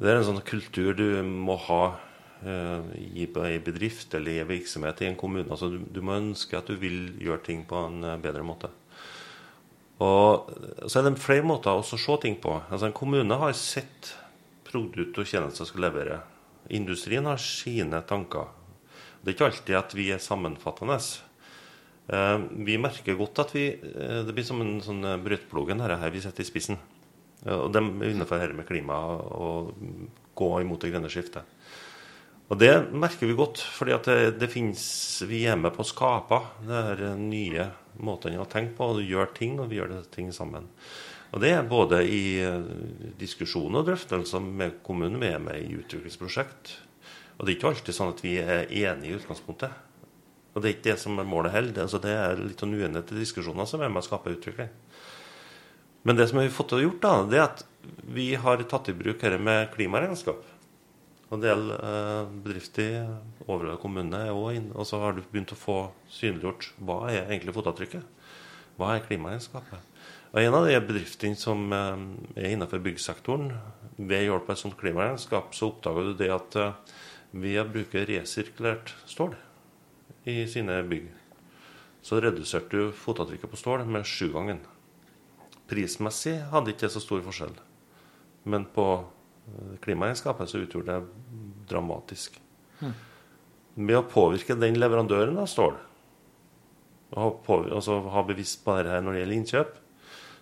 Det 0.00 0.08
er 0.08 0.20
en 0.20 0.28
sånn 0.30 0.44
kultur 0.46 0.94
du 0.96 1.20
må 1.26 1.58
ha 1.66 1.82
uh, 1.92 2.80
i 2.96 3.26
en 3.28 3.64
bedrift 3.66 4.14
eller 4.16 4.32
i 4.32 4.40
en 4.40 4.48
virksomhet 4.48 5.02
i 5.04 5.10
en 5.10 5.18
kommune. 5.20 5.50
Altså, 5.50 5.68
du, 5.74 5.82
du, 5.84 6.00
må 6.00 6.16
ønske 6.16 6.56
at 6.56 6.70
du 6.70 6.78
vil 6.80 7.18
gjøre 7.20 7.44
ting 7.50 7.66
på 7.68 7.84
en 7.90 8.00
uh, 8.08 8.16
bedre 8.22 8.46
måte. 8.46 8.72
Og 10.00 10.48
så 10.88 11.00
er 11.02 11.10
det 11.10 11.20
flere 11.20 11.44
måter 11.44 11.76
å 11.76 11.84
se 11.84 12.16
ting 12.22 12.38
på. 12.40 12.56
Altså, 12.70 12.88
en 12.88 12.96
kommune 12.96 13.36
har 13.36 13.52
sett 13.58 14.14
produkt 14.64 15.18
og 15.20 15.28
tjenester 15.28 15.68
skal 15.68 15.90
levere. 15.90 16.22
Industrien 16.72 17.28
har 17.28 17.40
sine 17.42 18.00
tanker. 18.08 18.48
Det 19.20 19.34
er 19.34 19.36
ikke 19.36 19.50
alltid 19.50 19.76
at 19.76 19.92
vi 19.98 20.08
er 20.14 20.22
sammenfattende. 20.22 20.96
Uh, 22.10 22.42
vi 22.66 22.74
merker 22.80 23.14
godt 23.14 23.38
at 23.38 23.52
vi 23.54 23.68
Det 23.78 24.32
blir 24.34 24.42
som 24.42 24.58
en 24.64 24.80
sånn 24.82 25.04
brøyteploggen 25.22 25.82
her, 25.84 25.94
her 26.00 26.10
vi 26.10 26.22
setter 26.24 26.42
i 26.42 26.48
spissen. 26.48 26.80
Og 27.46 27.70
de 27.72 27.80
innenfor 27.80 28.36
dette 28.36 28.56
med 28.56 28.66
klima 28.68 28.98
og 29.32 29.70
gå 30.36 30.48
imot 30.60 30.82
det 30.82 30.90
grønne 30.92 31.08
skiftet. 31.12 31.46
Og 32.50 32.58
det 32.58 32.72
merker 32.90 33.30
vi 33.30 33.36
godt, 33.38 33.62
fordi 33.62 33.94
det, 34.08 34.16
det 34.40 34.50
finnes, 34.50 34.82
vi 35.30 35.44
er 35.46 35.56
med 35.56 35.70
på 35.76 35.84
å 35.84 35.86
skape 35.86 36.40
de 36.66 37.12
nye 37.20 37.68
måtene 38.02 38.40
å 38.42 38.48
tenke 38.50 38.74
på. 38.76 38.90
og 38.90 39.04
gjøre 39.06 39.30
ting, 39.36 39.60
og 39.62 39.70
vi 39.70 39.78
gjør 39.78 40.00
ting 40.10 40.32
sammen. 40.34 40.66
Og 41.30 41.44
det 41.44 41.52
er 41.54 41.68
både 41.68 42.00
i 42.10 42.40
eh, 42.42 42.64
diskusjoner 43.20 43.80
og 43.84 43.86
drøftelser 43.86 44.42
med 44.42 44.80
kommunen. 44.82 45.20
Vi 45.22 45.30
er 45.30 45.42
med 45.42 45.62
i 45.62 45.76
utviklingsprosjekt. 45.78 46.72
Og 47.38 47.46
det 47.46 47.52
er 47.52 47.56
ikke 47.56 47.70
alltid 47.70 47.96
sånn 47.96 48.10
at 48.16 48.24
vi 48.24 48.34
er 48.42 48.66
enige 48.66 49.12
i 49.12 49.20
utgangspunktet. 49.20 49.76
Og 50.50 50.62
det 50.62 50.68
er 50.68 50.76
ikke 50.76 50.88
det 50.88 50.98
som 51.02 51.18
er 51.20 51.28
målet 51.28 51.54
heller. 51.54 51.82
Altså 51.84 52.00
det 52.02 52.12
er 52.14 52.40
litt 52.42 52.62
sånn 52.62 52.74
uenighet 52.74 53.12
i 53.14 53.20
diskusjoner 53.20 53.68
som 53.70 53.82
er 53.82 53.92
med 53.92 54.02
å 54.02 54.08
skape 54.08 54.32
utvikling. 54.34 54.70
Men 56.02 56.16
det 56.16 56.30
som 56.30 56.40
vi 56.40 56.46
har 56.46 56.54
fått 56.54 56.72
gjort, 56.80 57.02
da, 57.02 57.12
det 57.28 57.38
er 57.38 57.44
at 57.44 57.66
vi 58.08 58.32
har 58.40 58.62
tatt 58.68 58.88
i 58.90 58.96
bruk 58.96 59.20
dette 59.20 59.38
med 59.38 59.68
klimaregnskap. 59.74 60.46
Og 61.28 61.36
En 61.36 61.44
del 61.44 61.68
eh, 61.76 62.30
bedrifter 62.42 62.88
i 62.88 63.02
Overhalla 63.46 63.78
kommune 63.78 64.22
er 64.26 64.34
òg 64.34 64.56
inne. 64.56 64.74
Og 64.74 64.88
så 64.88 64.98
har 65.02 65.14
du 65.14 65.22
begynt 65.22 65.52
å 65.54 65.60
få 65.60 65.76
synliggjort 66.10 66.72
hva 66.82 67.04
er 67.12 67.28
egentlig 67.28 67.54
fotavtrykket. 67.54 68.32
Hva 68.80 68.96
er 68.96 69.04
klimaregnskapet? 69.04 69.86
Og 70.30 70.40
En 70.42 70.56
av 70.56 70.66
de 70.66 70.80
bedriftene 70.88 71.38
som 71.38 71.68
eh, 71.76 72.02
er 72.40 72.56
innenfor 72.56 72.82
byggsektoren, 72.82 73.52
ved 74.00 74.24
hjelp 74.24 74.48
av 74.48 74.56
et 74.56 74.62
sånt 74.64 74.78
klimaregnskap, 74.80 75.54
så 75.54 75.70
oppdaga 75.70 76.08
du 76.08 76.12
det 76.18 76.32
at 76.34 76.58
eh, 76.58 76.98
ved 77.30 77.60
å 77.62 78.04
resirkulert 78.08 78.96
stål 79.06 79.36
i 80.28 80.44
sine 80.48 80.82
bygg, 80.88 81.08
så 82.02 82.20
reduserte 82.20 82.76
du 82.76 82.92
fotavtrykket 82.96 83.50
på 83.50 83.60
stål 83.60 83.84
med 83.88 84.08
sju 84.08 84.30
ganger. 84.34 84.60
Prismessig 85.70 86.38
hadde 86.50 86.72
ikke 86.72 86.86
det 86.86 86.94
så 86.94 87.02
stor 87.02 87.22
forskjell. 87.24 87.54
Men 88.50 88.66
på 88.74 88.86
klimaegenskapet 89.84 90.50
så 90.50 90.62
utgjorde 90.64 90.96
det 90.96 91.30
dramatisk. 91.70 92.40
Hmm. 92.80 92.96
Med 93.80 94.00
å 94.00 94.08
påvirke 94.08 94.56
den 94.58 94.78
leverandøren 94.80 95.38
av 95.40 95.48
stål, 95.50 95.76
og 97.18 97.48
altså 97.50 98.00
ha 98.12 98.22
bevisst 98.26 98.62
på 98.64 98.76
dette 98.78 99.00
når 99.02 99.16
det 99.16 99.22
gjelder 99.22 99.38
innkjøp, 99.40 99.78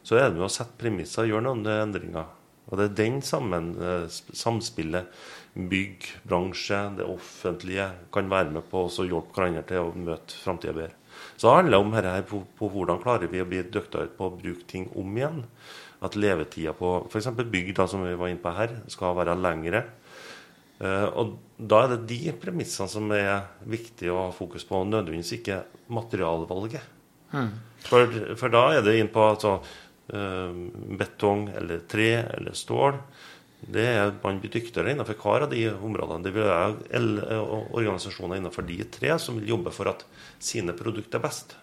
så 0.04 0.18
er 0.18 0.28
det 0.28 0.38
med 0.38 0.48
å 0.48 0.52
sette 0.52 0.76
premisser 0.80 1.24
og 1.24 1.32
gjøre 1.32 1.46
noen 1.46 1.70
endringer. 1.72 2.28
Og 2.68 2.76
det 2.76 2.88
er 2.88 2.96
den 2.98 3.22
sammen, 3.24 3.70
eh, 3.80 4.08
samspillet 4.08 5.08
bygg, 5.54 6.06
bransje, 6.28 6.78
det 6.98 7.06
offentlige 7.08 7.88
kan 8.14 8.30
være 8.30 8.54
med 8.54 8.68
på 8.70 8.84
å 8.86 9.06
hjelpe 9.06 9.34
hverandre 9.34 9.64
til 9.68 9.88
å 9.88 9.92
møte 9.96 10.38
framtida 10.38 10.76
bedre. 10.76 10.94
Så 11.36 11.48
det 11.48 11.56
handler 11.56 11.82
om 11.82 11.94
her 11.96 12.08
på, 12.26 12.42
på, 12.58 12.70
hvordan 12.72 13.00
klarer 13.02 13.30
vi 13.30 13.42
å 13.42 13.48
bli 13.48 13.62
dyktigere 13.62 14.10
på 14.14 14.28
å 14.28 14.34
bruke 14.36 14.66
ting 14.70 14.88
om 14.98 15.16
igjen. 15.18 15.44
At 16.04 16.14
levetida 16.18 16.74
på 16.78 16.92
f.eks. 17.08 17.30
bygg, 17.38 17.72
da, 17.74 17.88
som 17.90 18.04
vi 18.06 18.14
var 18.18 18.30
inne 18.30 18.42
på 18.42 18.54
her, 18.54 18.76
skal 18.90 19.16
være 19.18 19.38
lengre. 19.38 19.82
Uh, 20.78 21.08
og 21.18 21.32
da 21.58 21.82
er 21.84 21.96
det 21.96 22.04
de 22.12 22.34
premissene 22.38 22.86
som 22.90 23.10
er 23.14 23.48
viktige 23.66 24.14
å 24.14 24.28
ha 24.28 24.34
fokus 24.34 24.66
på, 24.66 24.78
og 24.78 24.92
nødvendigvis 24.92 25.34
ikke 25.40 25.64
materialvalget. 25.90 26.94
Mm. 27.34 27.50
For, 27.82 28.20
for, 28.38 28.52
da 28.54 28.62
er 28.76 28.86
det 28.86 28.94
inn 29.00 29.10
på 29.10 29.24
altså, 29.26 29.56
uh, 30.14 30.54
betong 31.00 31.48
eller 31.58 31.82
tre 31.90 32.12
eller 32.36 32.54
stål. 32.54 33.00
Det 33.58 33.86
er 33.90 34.12
Man 34.22 34.38
blir 34.40 34.52
dyktigere 34.54 34.92
innenfor 34.94 35.18
hver 35.18 35.46
av 35.46 35.50
de 35.50 35.64
områdene. 35.72 36.22
Det 36.24 36.34
vil 36.34 36.46
være 36.46 37.40
organisasjoner 37.74 38.38
innenfor 38.38 38.66
de 38.68 38.78
tre 38.86 39.16
som 39.18 39.38
vil 39.38 39.50
jobbe 39.56 39.72
for 39.74 39.90
at 39.90 40.04
sine 40.38 40.76
produkter 40.78 41.18
er 41.18 41.26
best. 41.26 41.56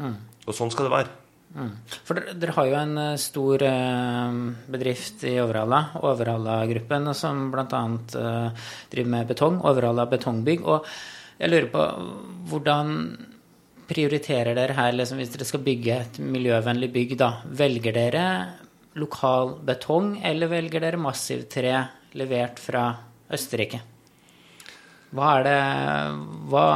Mm. 0.00 0.16
Og 0.46 0.56
sånn 0.56 0.72
skal 0.72 0.88
det 0.88 0.94
være. 0.94 1.18
Mm. 1.52 1.72
For 2.08 2.16
dere, 2.16 2.34
dere, 2.40 2.54
har 2.56 2.68
jo 2.68 2.76
en 2.78 2.94
eh, 3.02 3.18
stor 3.20 3.62
eh, 3.66 4.38
bedrift 4.72 5.24
i 5.28 5.34
Overhalla, 5.42 5.82
Overhalla-gruppen, 6.00 7.10
som 7.16 7.50
bl.a. 7.52 7.82
Eh, 8.22 8.70
driver 8.94 9.12
med 9.18 9.28
betong. 9.34 9.60
Overhalla 9.68 10.08
betongbygg. 10.08 10.64
Og 10.64 10.88
jeg 11.36 11.52
lurer 11.52 11.68
på 11.74 11.84
hvordan 12.48 12.96
prioriterer 13.92 14.56
dere 14.56 14.76
her, 14.78 14.96
liksom, 14.96 15.20
hvis 15.20 15.34
dere 15.34 15.44
skal 15.44 15.64
bygge 15.66 15.98
et 15.98 16.20
miljøvennlig 16.24 16.88
bygg, 16.94 17.16
da? 17.20 17.34
Velger 17.60 17.96
dere 17.98 18.26
lokal 18.98 19.56
betong, 19.64 20.16
eller 20.24 20.50
velger 20.50 20.84
dere 20.84 21.00
massivtre 21.00 21.78
levert 22.18 22.60
fra 22.60 22.90
Østerrike? 23.32 23.80
Hva, 25.12 25.32
er 25.38 25.44
det, 25.44 25.56
hva, 26.48 26.66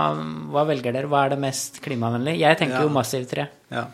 hva, 0.52 0.64
velger 0.68 0.92
dere? 0.92 1.08
Hva 1.08 1.24
er 1.24 1.32
det 1.32 1.40
mest 1.40 1.80
klimavennlig? 1.84 2.36
Jeg 2.42 2.58
tenker 2.60 2.82
ja. 2.82 2.84
jo 2.84 2.92
massivtre. 2.92 3.46
Ja. 3.72 3.86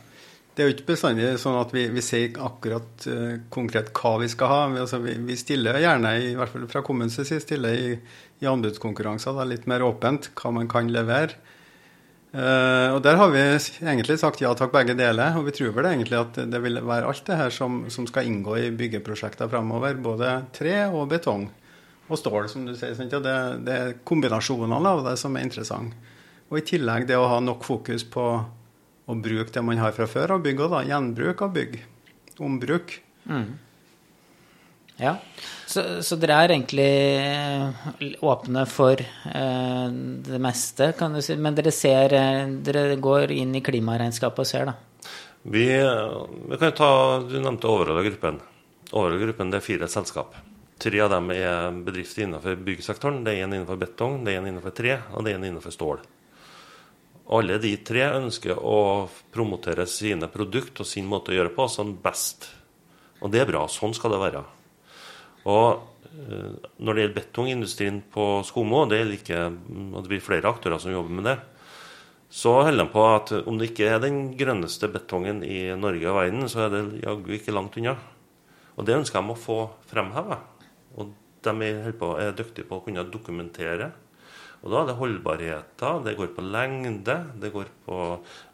Det 0.53 0.61
er 0.61 0.69
jo 0.69 0.75
ikke 0.75 0.89
bestandig 0.91 1.29
sånn 1.41 1.57
at 1.57 1.71
vi, 1.73 1.87
vi 1.95 2.03
sier 2.05 2.35
akkurat 2.45 3.07
uh, 3.09 3.39
konkret 3.55 3.89
hva 3.97 4.17
vi 4.21 4.29
skal 4.29 4.51
ha. 4.51 4.59
Vi, 4.75 4.81
altså, 4.83 4.99
vi, 5.01 5.15
vi, 5.25 5.37
stiller 5.41 5.79
gjerne, 5.81 6.13
i 6.27 6.35
hvert 6.37 6.53
fall 6.53 6.67
fra 6.69 6.83
kommunens 6.85 7.17
side, 7.23 7.41
stiller 7.41 7.79
i, 7.79 7.95
i 8.43 8.51
anbudskonkurranser 8.51 9.39
er 9.41 9.49
litt 9.55 9.71
mer 9.71 9.87
åpent 9.87 10.29
hva 10.37 10.53
man 10.59 10.69
kan 10.71 10.91
levere. 10.93 11.39
Uh, 12.33 12.97
og 12.97 13.03
Der 13.05 13.19
har 13.21 13.29
vi 13.29 13.41
egentlig 13.45 14.17
sagt 14.21 14.41
ja 14.41 14.55
takk, 14.57 14.73
begge 14.73 14.97
deler. 14.97 15.37
Og 15.37 15.47
vi 15.49 15.57
tror 15.57 15.75
vel 15.77 15.91
egentlig 15.91 16.21
at 16.21 16.39
det 16.49 16.63
vil 16.65 16.81
være 16.81 17.11
alt 17.11 17.27
det 17.29 17.37
her 17.37 17.53
som, 17.53 17.85
som 17.93 18.07
skal 18.09 18.29
inngå 18.29 18.57
i 18.57 18.71
byggeprosjekter 18.77 19.51
framover. 19.53 19.99
Både 20.01 20.39
tre 20.57 20.87
og 20.89 21.11
betong 21.13 21.51
og 22.09 22.19
stål, 22.19 22.49
som 22.49 22.65
du 22.67 22.75
sier. 22.77 22.97
Ja, 22.97 23.21
det, 23.21 23.37
det, 23.67 23.77
er 23.77 23.95
kombinasjonene 24.09 24.95
av 24.97 25.05
det 25.07 25.17
som 25.21 25.37
er 25.37 25.47
interessant. 25.47 25.95
Og 26.53 26.61
i 26.61 26.67
tillegg 26.69 27.07
det 27.09 27.17
å 27.17 27.29
ha 27.31 27.39
nok 27.41 27.65
fokus 27.65 28.05
på 28.05 28.27
å 29.03 29.17
bruke 29.19 29.53
det 29.53 29.65
man 29.65 29.81
har 29.81 29.95
fra 29.97 30.09
før 30.09 30.37
av 30.37 30.45
bygg, 30.45 30.61
og 30.61 30.75
da 30.75 30.83
gjenbruk 30.89 31.45
av 31.45 31.55
bygg. 31.57 31.79
Ombruk. 32.43 32.97
Mm. 33.29 33.47
Ja, 35.03 35.17
så, 35.67 35.83
så, 36.05 36.17
dere 36.21 36.37
er 36.45 36.53
egentlig 36.55 36.85
eh, 37.19 37.87
åpne 38.23 38.63
for 38.71 39.01
eh, 39.01 39.89
det 40.29 40.39
meste, 40.43 40.93
kan 40.99 41.17
du 41.17 41.19
si. 41.25 41.35
Men 41.35 41.57
dere 41.59 41.73
ser 41.75 42.15
eh, 42.15 42.45
Dere 42.63 42.95
går 43.03 43.35
inn 43.35 43.57
i 43.59 43.65
klimaregnskapet 43.67 44.45
og 44.45 44.47
ser, 44.47 44.71
da. 44.71 44.77
Vi, 45.43 45.65
vi 45.75 46.61
kan 46.61 46.77
ta, 46.79 46.93
Du 47.27 47.35
nevnte 47.41 47.67
Overhalla-gruppen. 47.73 48.39
Overhalla-gruppen 48.93 49.51
det 49.51 49.59
er 49.59 49.67
fire 49.67 49.91
selskap. 49.91 50.39
Tre 50.83 51.03
av 51.03 51.11
dem 51.17 51.35
er 51.35 51.75
bedrifter 51.83 52.29
innenfor 52.29 52.63
byggsektoren. 52.63 53.25
Det 53.27 53.35
er 53.35 53.49
en 53.49 53.59
innenfor 53.59 53.83
betong, 53.83 54.23
det 54.23 54.37
er 54.37 54.43
en 54.43 54.51
innenfor 54.53 54.79
tre, 54.79 54.97
og 55.11 55.27
det 55.27 55.35
er 55.35 55.43
en 55.43 55.51
innenfor 55.51 55.75
stål. 55.75 56.07
Alle 57.35 57.59
de 57.63 57.75
tre 57.83 58.07
ønsker 58.21 58.55
å 58.55 59.09
promotere 59.35 59.91
sine 59.91 60.31
produkter 60.31 60.87
og 60.87 60.95
sin 60.95 61.11
måte 61.11 61.35
å 61.35 61.41
gjøre 61.41 61.57
på 61.59 61.71
som 61.71 61.97
best. 62.03 62.53
Og 63.23 63.31
det 63.35 63.43
er 63.43 63.51
bra. 63.51 63.67
Sånn 63.71 63.95
skal 63.99 64.15
det 64.15 64.27
være. 64.29 64.43
Og 65.49 65.83
eh, 66.13 66.53
når 66.79 66.93
det 66.93 67.05
gjelder 67.05 67.17
betongindustrien 67.19 68.03
på 68.13 68.27
Skomo, 68.47 68.85
det, 68.91 69.03
ikke, 69.19 69.49
det 69.51 70.07
blir 70.11 70.23
flere 70.25 70.53
aktører 70.53 70.83
som 70.83 70.95
jobber 70.95 71.19
med 71.19 71.29
det, 71.31 71.39
så 72.33 72.55
holder 72.65 72.87
de 72.87 72.93
på 72.95 73.03
at 73.13 73.31
om 73.45 73.59
det 73.61 73.73
ikke 73.73 73.91
er 73.93 73.99
den 74.01 74.31
grønneste 74.39 74.89
betongen 74.89 75.43
i 75.45 75.67
Norge 75.77 76.09
og 76.09 76.17
verden, 76.17 76.47
så 76.49 76.65
er 76.65 76.71
det 76.73 76.85
jaggu 77.03 77.35
ikke 77.37 77.53
langt 77.53 77.77
unna. 77.77 77.99
Og 78.73 78.87
det 78.89 78.97
ønsker 78.97 79.21
de 79.21 79.35
å 79.35 79.37
få 79.37 79.59
fremheva. 79.91 80.39
Og 80.97 81.11
de 81.45 81.53
er, 81.67 81.91
på, 81.99 82.15
er 82.17 82.33
dyktige 82.37 82.69
på 82.71 82.79
å 82.79 82.85
kunne 82.87 83.05
dokumentere. 83.13 83.91
Og 84.63 84.71
da 84.71 84.81
er 84.81 84.89
det 84.89 84.97
holdbarheter, 84.97 86.01
det 86.07 86.17
går 86.17 86.31
på 86.37 86.45
lengde, 86.47 87.17
det 87.43 87.51
går 87.53 87.69
på 87.85 87.99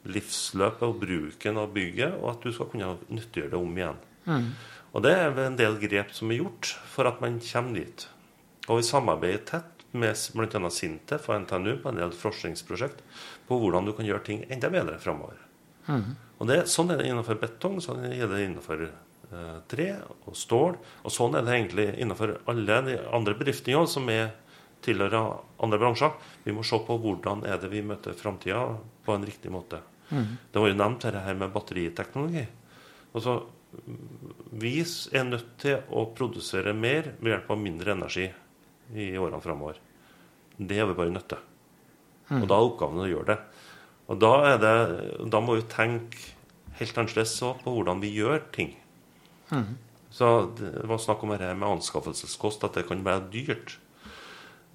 livsløpet 0.09 0.87
og 0.89 1.03
bruken 1.03 1.61
av 1.61 1.71
bygget, 1.75 2.17
og 2.17 2.31
at 2.33 2.47
du 2.47 2.55
skal 2.57 2.71
kunne 2.73 2.95
nyttiggjøre 3.13 3.53
det 3.53 3.61
om 3.61 3.77
igjen. 3.77 3.99
Mm. 4.29 4.47
Og 4.95 5.05
det 5.05 5.13
er 5.15 5.43
en 5.45 5.59
del 5.59 5.77
grep 5.83 6.15
som 6.17 6.31
er 6.33 6.41
gjort 6.41 6.71
for 6.89 7.09
at 7.11 7.21
man 7.25 7.41
kommer 7.45 7.83
dit. 7.83 8.07
Og 8.69 8.81
vi 8.81 8.87
samarbeider 8.89 9.45
tett 9.49 9.85
med 9.97 10.17
bl.a. 10.37 10.71
Sintef 10.73 11.29
og 11.29 11.45
NTNU 11.45 11.79
på 11.83 11.91
en 11.91 12.01
del 12.01 12.15
forskningsprosjekt 12.17 13.05
på 13.49 13.59
hvordan 13.61 13.89
du 13.89 13.95
kan 13.97 14.09
gjøre 14.09 14.27
ting 14.27 14.43
enda 14.53 14.71
bedre 14.73 14.99
framover. 15.01 15.39
Mm. 15.89 16.17
Og 16.39 16.51
det, 16.51 16.59
sånn 16.71 16.93
er 16.93 17.01
det 17.01 17.09
innenfor 17.09 17.39
betong, 17.41 17.79
sånn 17.83 18.05
er 18.07 18.29
det 18.29 18.43
innenfor 18.45 18.85
eh, 18.85 19.55
tre 19.71 19.89
og 20.29 20.37
stål. 20.37 20.77
Og 21.03 21.15
sånn 21.15 21.39
er 21.39 21.47
det 21.47 21.57
egentlig 21.57 21.89
innenfor 21.97 22.37
alle 22.51 22.83
de 22.87 22.99
andre 23.17 23.37
bedriftene 23.39 23.81
også, 23.81 23.99
som 23.99 24.13
er 24.13 24.35
tilhører 24.85 25.41
andre 25.65 25.81
bransjer. 25.81 26.13
Vi 26.45 26.55
må 26.55 26.65
se 26.67 26.79
på 26.85 26.99
hvordan 27.03 27.45
er 27.49 27.59
det 27.61 27.73
vi 27.73 27.83
møter 27.83 28.17
framtida 28.19 28.63
på 29.05 29.17
en 29.17 29.27
riktig 29.27 29.51
måte. 29.53 29.81
Mm. 30.13 30.37
Det 30.53 30.61
var 30.61 30.71
jo 30.71 30.79
nevnt 30.79 31.05
dette 31.05 31.25
her 31.25 31.41
med 31.41 31.53
batteriteknologi. 31.55 32.45
Altså, 33.17 33.41
vi 34.59 34.79
er 34.81 35.27
nødt 35.29 35.51
til 35.61 35.83
å 35.93 36.07
produsere 36.17 36.73
mer 36.77 37.13
ved 37.19 37.35
hjelp 37.35 37.51
av 37.53 37.61
mindre 37.61 37.95
energi 37.95 38.27
i 38.97 39.11
årene 39.21 39.43
framover. 39.45 39.81
Det 40.57 40.79
er 40.81 40.89
vi 40.89 40.97
bare 40.99 41.13
nødt 41.15 41.29
til. 41.31 41.43
Og 42.39 42.47
da 42.49 42.57
er 42.57 42.69
oppgaven 42.71 43.05
å 43.05 43.09
gjøre 43.09 43.35
det. 43.35 43.39
Og 44.09 44.21
da, 44.21 44.33
det, 44.61 44.73
da 45.29 45.41
må 45.45 45.59
vi 45.59 45.67
tenke 45.69 46.33
helt 46.79 47.01
annerledes 47.01 47.37
på 47.63 47.75
hvordan 47.75 48.01
vi 48.01 48.15
gjør 48.17 48.41
ting. 48.55 48.73
Mm. 49.53 49.77
Så 50.11 50.29
det 50.57 50.87
var 50.89 51.01
snakk 51.03 51.23
om 51.25 51.35
dette 51.35 51.51
med 51.57 51.69
anskaffelseskost, 51.69 52.65
at 52.65 52.79
det 52.79 52.87
kan 52.89 53.05
være 53.05 53.29
dyrt. 53.33 53.77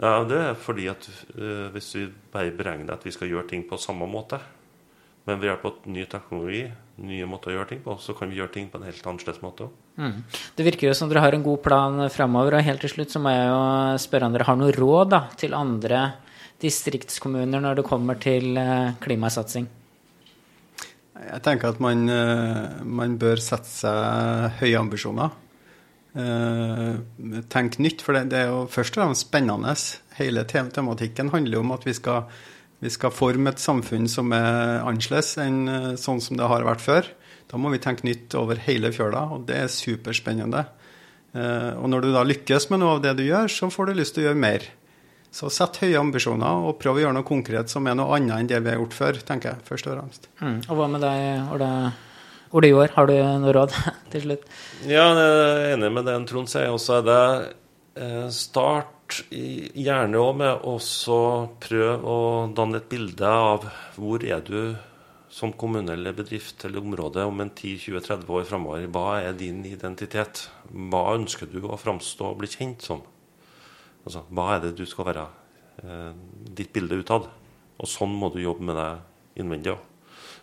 Ja, 0.01 0.23
Det 0.25 0.39
er 0.39 0.57
fordi 0.57 0.87
at 0.89 1.05
uh, 1.37 1.69
hvis 1.73 1.93
vi 1.95 2.07
bare 2.33 2.53
beregner 2.53 2.95
at 2.95 3.05
vi 3.05 3.13
skal 3.13 3.29
gjøre 3.29 3.49
ting 3.49 3.65
på 3.69 3.77
samme 3.81 4.07
måte, 4.09 4.39
men 5.25 5.39
ved 5.39 5.49
hjelp 5.51 5.65
av 5.69 5.85
ny 5.89 6.05
teknologi, 6.09 6.63
nye 7.01 7.25
måter 7.25 7.49
å 7.49 7.55
gjøre 7.55 7.69
ting 7.71 7.79
på, 7.81 7.95
så 7.97 8.13
kan 8.17 8.29
vi 8.29 8.37
gjøre 8.37 8.53
ting 8.53 8.67
på 8.69 8.77
en 8.77 8.85
helt 8.85 9.07
annerledes 9.09 9.41
måte 9.41 9.65
òg. 9.65 9.77
Mm. 9.97 10.17
Det 10.57 10.65
virker 10.67 10.89
jo 10.89 10.97
som 10.97 11.09
dere 11.09 11.23
har 11.25 11.33
en 11.33 11.45
god 11.45 11.61
plan 11.65 12.03
framover. 12.13 12.59
Og 12.59 12.67
helt 12.67 12.83
til 12.85 12.93
slutt 12.93 13.13
så 13.13 13.21
må 13.23 13.33
jeg 13.33 13.47
jo 13.49 13.61
spørre 14.03 14.29
om 14.29 14.35
dere 14.35 14.47
har 14.49 14.59
noe 14.59 14.75
råd 14.75 15.13
da, 15.15 15.21
til 15.39 15.57
andre 15.57 16.03
distriktskommuner 16.63 17.63
når 17.63 17.79
det 17.79 17.87
kommer 17.87 18.19
til 18.21 18.57
eh, 18.59 18.93
klimasatsing? 19.03 19.65
Jeg 21.23 21.41
tenker 21.45 21.71
at 21.71 21.81
man, 21.83 22.05
eh, 22.11 22.83
man 22.85 23.17
bør 23.19 23.41
sette 23.41 23.69
seg 23.71 24.61
høye 24.61 24.79
ambisjoner. 24.79 25.33
Eh, 26.13 27.43
tenk 27.49 27.79
nytt, 27.81 28.03
for 28.05 28.15
det, 28.15 28.27
det 28.33 28.43
er 28.43 28.51
jo 28.51 28.63
først 28.71 28.97
og 28.97 29.03
fremst 29.03 29.27
spennende. 29.27 29.73
Hele 30.19 30.45
tematikken 30.45 31.33
handler 31.33 31.57
jo 31.57 31.65
om 31.65 31.73
at 31.75 31.87
vi 31.87 31.95
skal 31.97 32.27
vi 32.83 32.91
skal 32.91 33.13
forme 33.15 33.53
et 33.53 33.61
samfunn 33.63 34.09
som 34.11 34.33
er 34.35 34.81
annerledes 34.83 35.37
enn 35.39 35.59
eh, 35.71 35.89
sånn 35.99 36.19
som 36.23 36.39
det 36.39 36.49
har 36.51 36.65
vært 36.67 36.83
før. 36.83 37.09
Da 37.47 37.59
må 37.61 37.71
vi 37.71 37.79
tenke 37.83 38.03
nytt 38.07 38.33
over 38.39 38.59
hele 38.65 38.91
fjøla, 38.91 39.27
og 39.35 39.45
det 39.47 39.59
er 39.61 39.71
superspennende. 39.71 40.65
Eh, 41.33 41.71
og 41.79 41.87
når 41.91 42.03
du 42.03 42.11
da 42.13 42.23
lykkes 42.27 42.69
med 42.73 42.83
noe 42.83 42.97
av 42.97 43.03
det 43.05 43.15
du 43.19 43.23
gjør, 43.25 43.51
så 43.51 43.69
får 43.71 43.89
du 43.89 43.99
lyst 44.01 44.17
til 44.17 44.25
å 44.25 44.27
gjøre 44.29 44.41
mer. 44.43 44.67
Så 45.33 45.49
sett 45.49 45.79
høye 45.81 45.97
ambisjoner 45.97 46.67
og 46.67 46.75
prøv 46.81 46.99
å 46.99 47.03
gjøre 47.05 47.17
noe 47.17 47.25
konkret 47.25 47.71
som 47.71 47.87
er 47.89 47.95
noe 47.97 48.19
annet 48.19 48.35
enn 48.35 48.49
det 48.51 48.59
vi 48.61 48.73
har 48.73 48.81
gjort 48.81 48.97
før, 48.97 49.21
tenker 49.25 49.53
jeg, 49.53 49.65
først 49.69 49.87
og 49.87 49.95
fremst. 49.95 50.27
Mm. 50.43 50.59
Og 50.67 50.77
hva 50.77 50.89
med 50.93 51.01
deg, 51.01 51.53
Ole, 51.55 51.69
Ole 52.53 52.69
Joar, 52.69 52.93
har 52.97 53.09
du 53.09 53.15
noe 53.41 53.55
råd 53.57 53.73
til 54.13 54.27
slutt? 54.27 54.45
Ja, 54.85 55.07
jeg 55.15 55.39
er 55.39 55.71
enig 55.77 55.89
med 55.95 56.05
det 56.09 56.19
Trond 56.29 56.51
sier. 56.51 56.69
også. 56.75 56.99
er 56.99 57.07
det 57.07 57.23
eh, 58.03 58.27
start 59.13 59.33
gjerne 59.75 60.17
òg 60.17 60.37
med 60.39 60.65
å 60.65 60.77
prøve 61.61 62.07
å 62.07 62.17
danne 62.55 62.79
et 62.79 62.89
bilde 62.89 63.27
av 63.27 63.65
hvor 63.95 64.23
er 64.23 64.41
du 64.41 64.75
som 65.29 65.53
kommune 65.53 65.93
eller 65.93 66.13
bedrift 66.13 66.63
eller 66.65 66.79
område 66.79 67.23
om 67.25 67.41
en 67.41 67.49
10-20-30 67.49 68.29
år 68.29 68.43
framover. 68.45 68.87
Hva 68.87 69.21
er 69.21 69.33
din 69.33 69.63
identitet? 69.65 70.49
Hva 70.69 71.15
ønsker 71.15 71.49
du 71.49 71.63
å 71.65 71.77
framstå 71.77 72.31
og 72.31 72.41
bli 72.41 72.49
kjent 72.49 72.85
som? 72.85 73.01
Altså, 74.05 74.25
hva 74.29 74.55
er 74.55 74.61
det 74.65 74.75
du 74.77 74.85
skal 74.85 75.07
være 75.09 75.25
eh, 75.83 76.11
ditt 76.53 76.73
bilde 76.73 76.99
utad? 77.01 77.29
Og 77.79 77.89
sånn 77.89 78.13
må 78.13 78.29
du 78.33 78.41
jobbe 78.43 78.65
med 78.69 78.77
deg 78.77 79.41
innvendig 79.41 79.73
òg. 79.73 79.89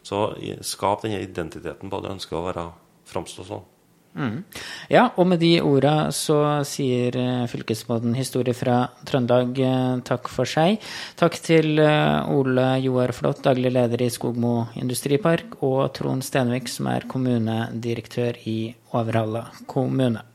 Så 0.02 0.30
skap 0.64 1.04
denne 1.04 1.20
identiteten 1.22 1.90
på 1.90 1.96
hva 1.96 2.02
du 2.02 2.14
ønsker 2.14 2.38
å 2.38 2.46
være 2.48 2.66
framstå 3.10 3.46
sånn. 3.46 3.66
Mm. 4.10 4.42
Ja, 4.90 5.04
og 5.14 5.28
med 5.30 5.38
de 5.38 5.60
orda 5.62 6.10
så 6.14 6.40
sier 6.66 7.14
eh, 7.14 7.44
fylkesmåten 7.50 8.16
Historie 8.18 8.56
fra 8.58 8.88
Trøndelag 9.06 9.60
eh, 9.62 10.00
takk 10.06 10.26
for 10.32 10.50
seg. 10.50 10.82
Takk 11.20 11.38
til 11.44 11.78
eh, 11.78 12.32
Ole 12.34 12.66
Joar 12.82 13.14
Flått, 13.14 13.44
daglig 13.46 13.70
leder 13.76 14.02
i 14.02 14.10
Skogmo 14.10 14.66
industripark, 14.80 15.60
og 15.62 15.92
Trond 15.94 16.26
Stenvik, 16.26 16.66
som 16.68 16.90
er 16.90 17.06
kommunedirektør 17.10 18.42
i 18.50 18.58
Overhalla 18.90 19.46
kommune. 19.70 20.26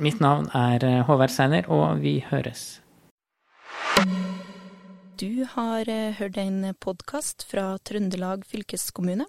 Mitt 0.00 0.18
navn 0.22 0.48
er 0.56 1.04
Håvard 1.06 1.30
Seiner, 1.30 1.68
og 1.70 2.00
vi 2.02 2.18
høres. 2.26 2.80
Du 5.20 5.44
har 5.52 5.90
hørt 6.16 6.38
en 6.40 6.72
podkast 6.80 7.44
fra 7.46 7.74
Trøndelag 7.84 8.46
fylkeskommune. 8.48 9.28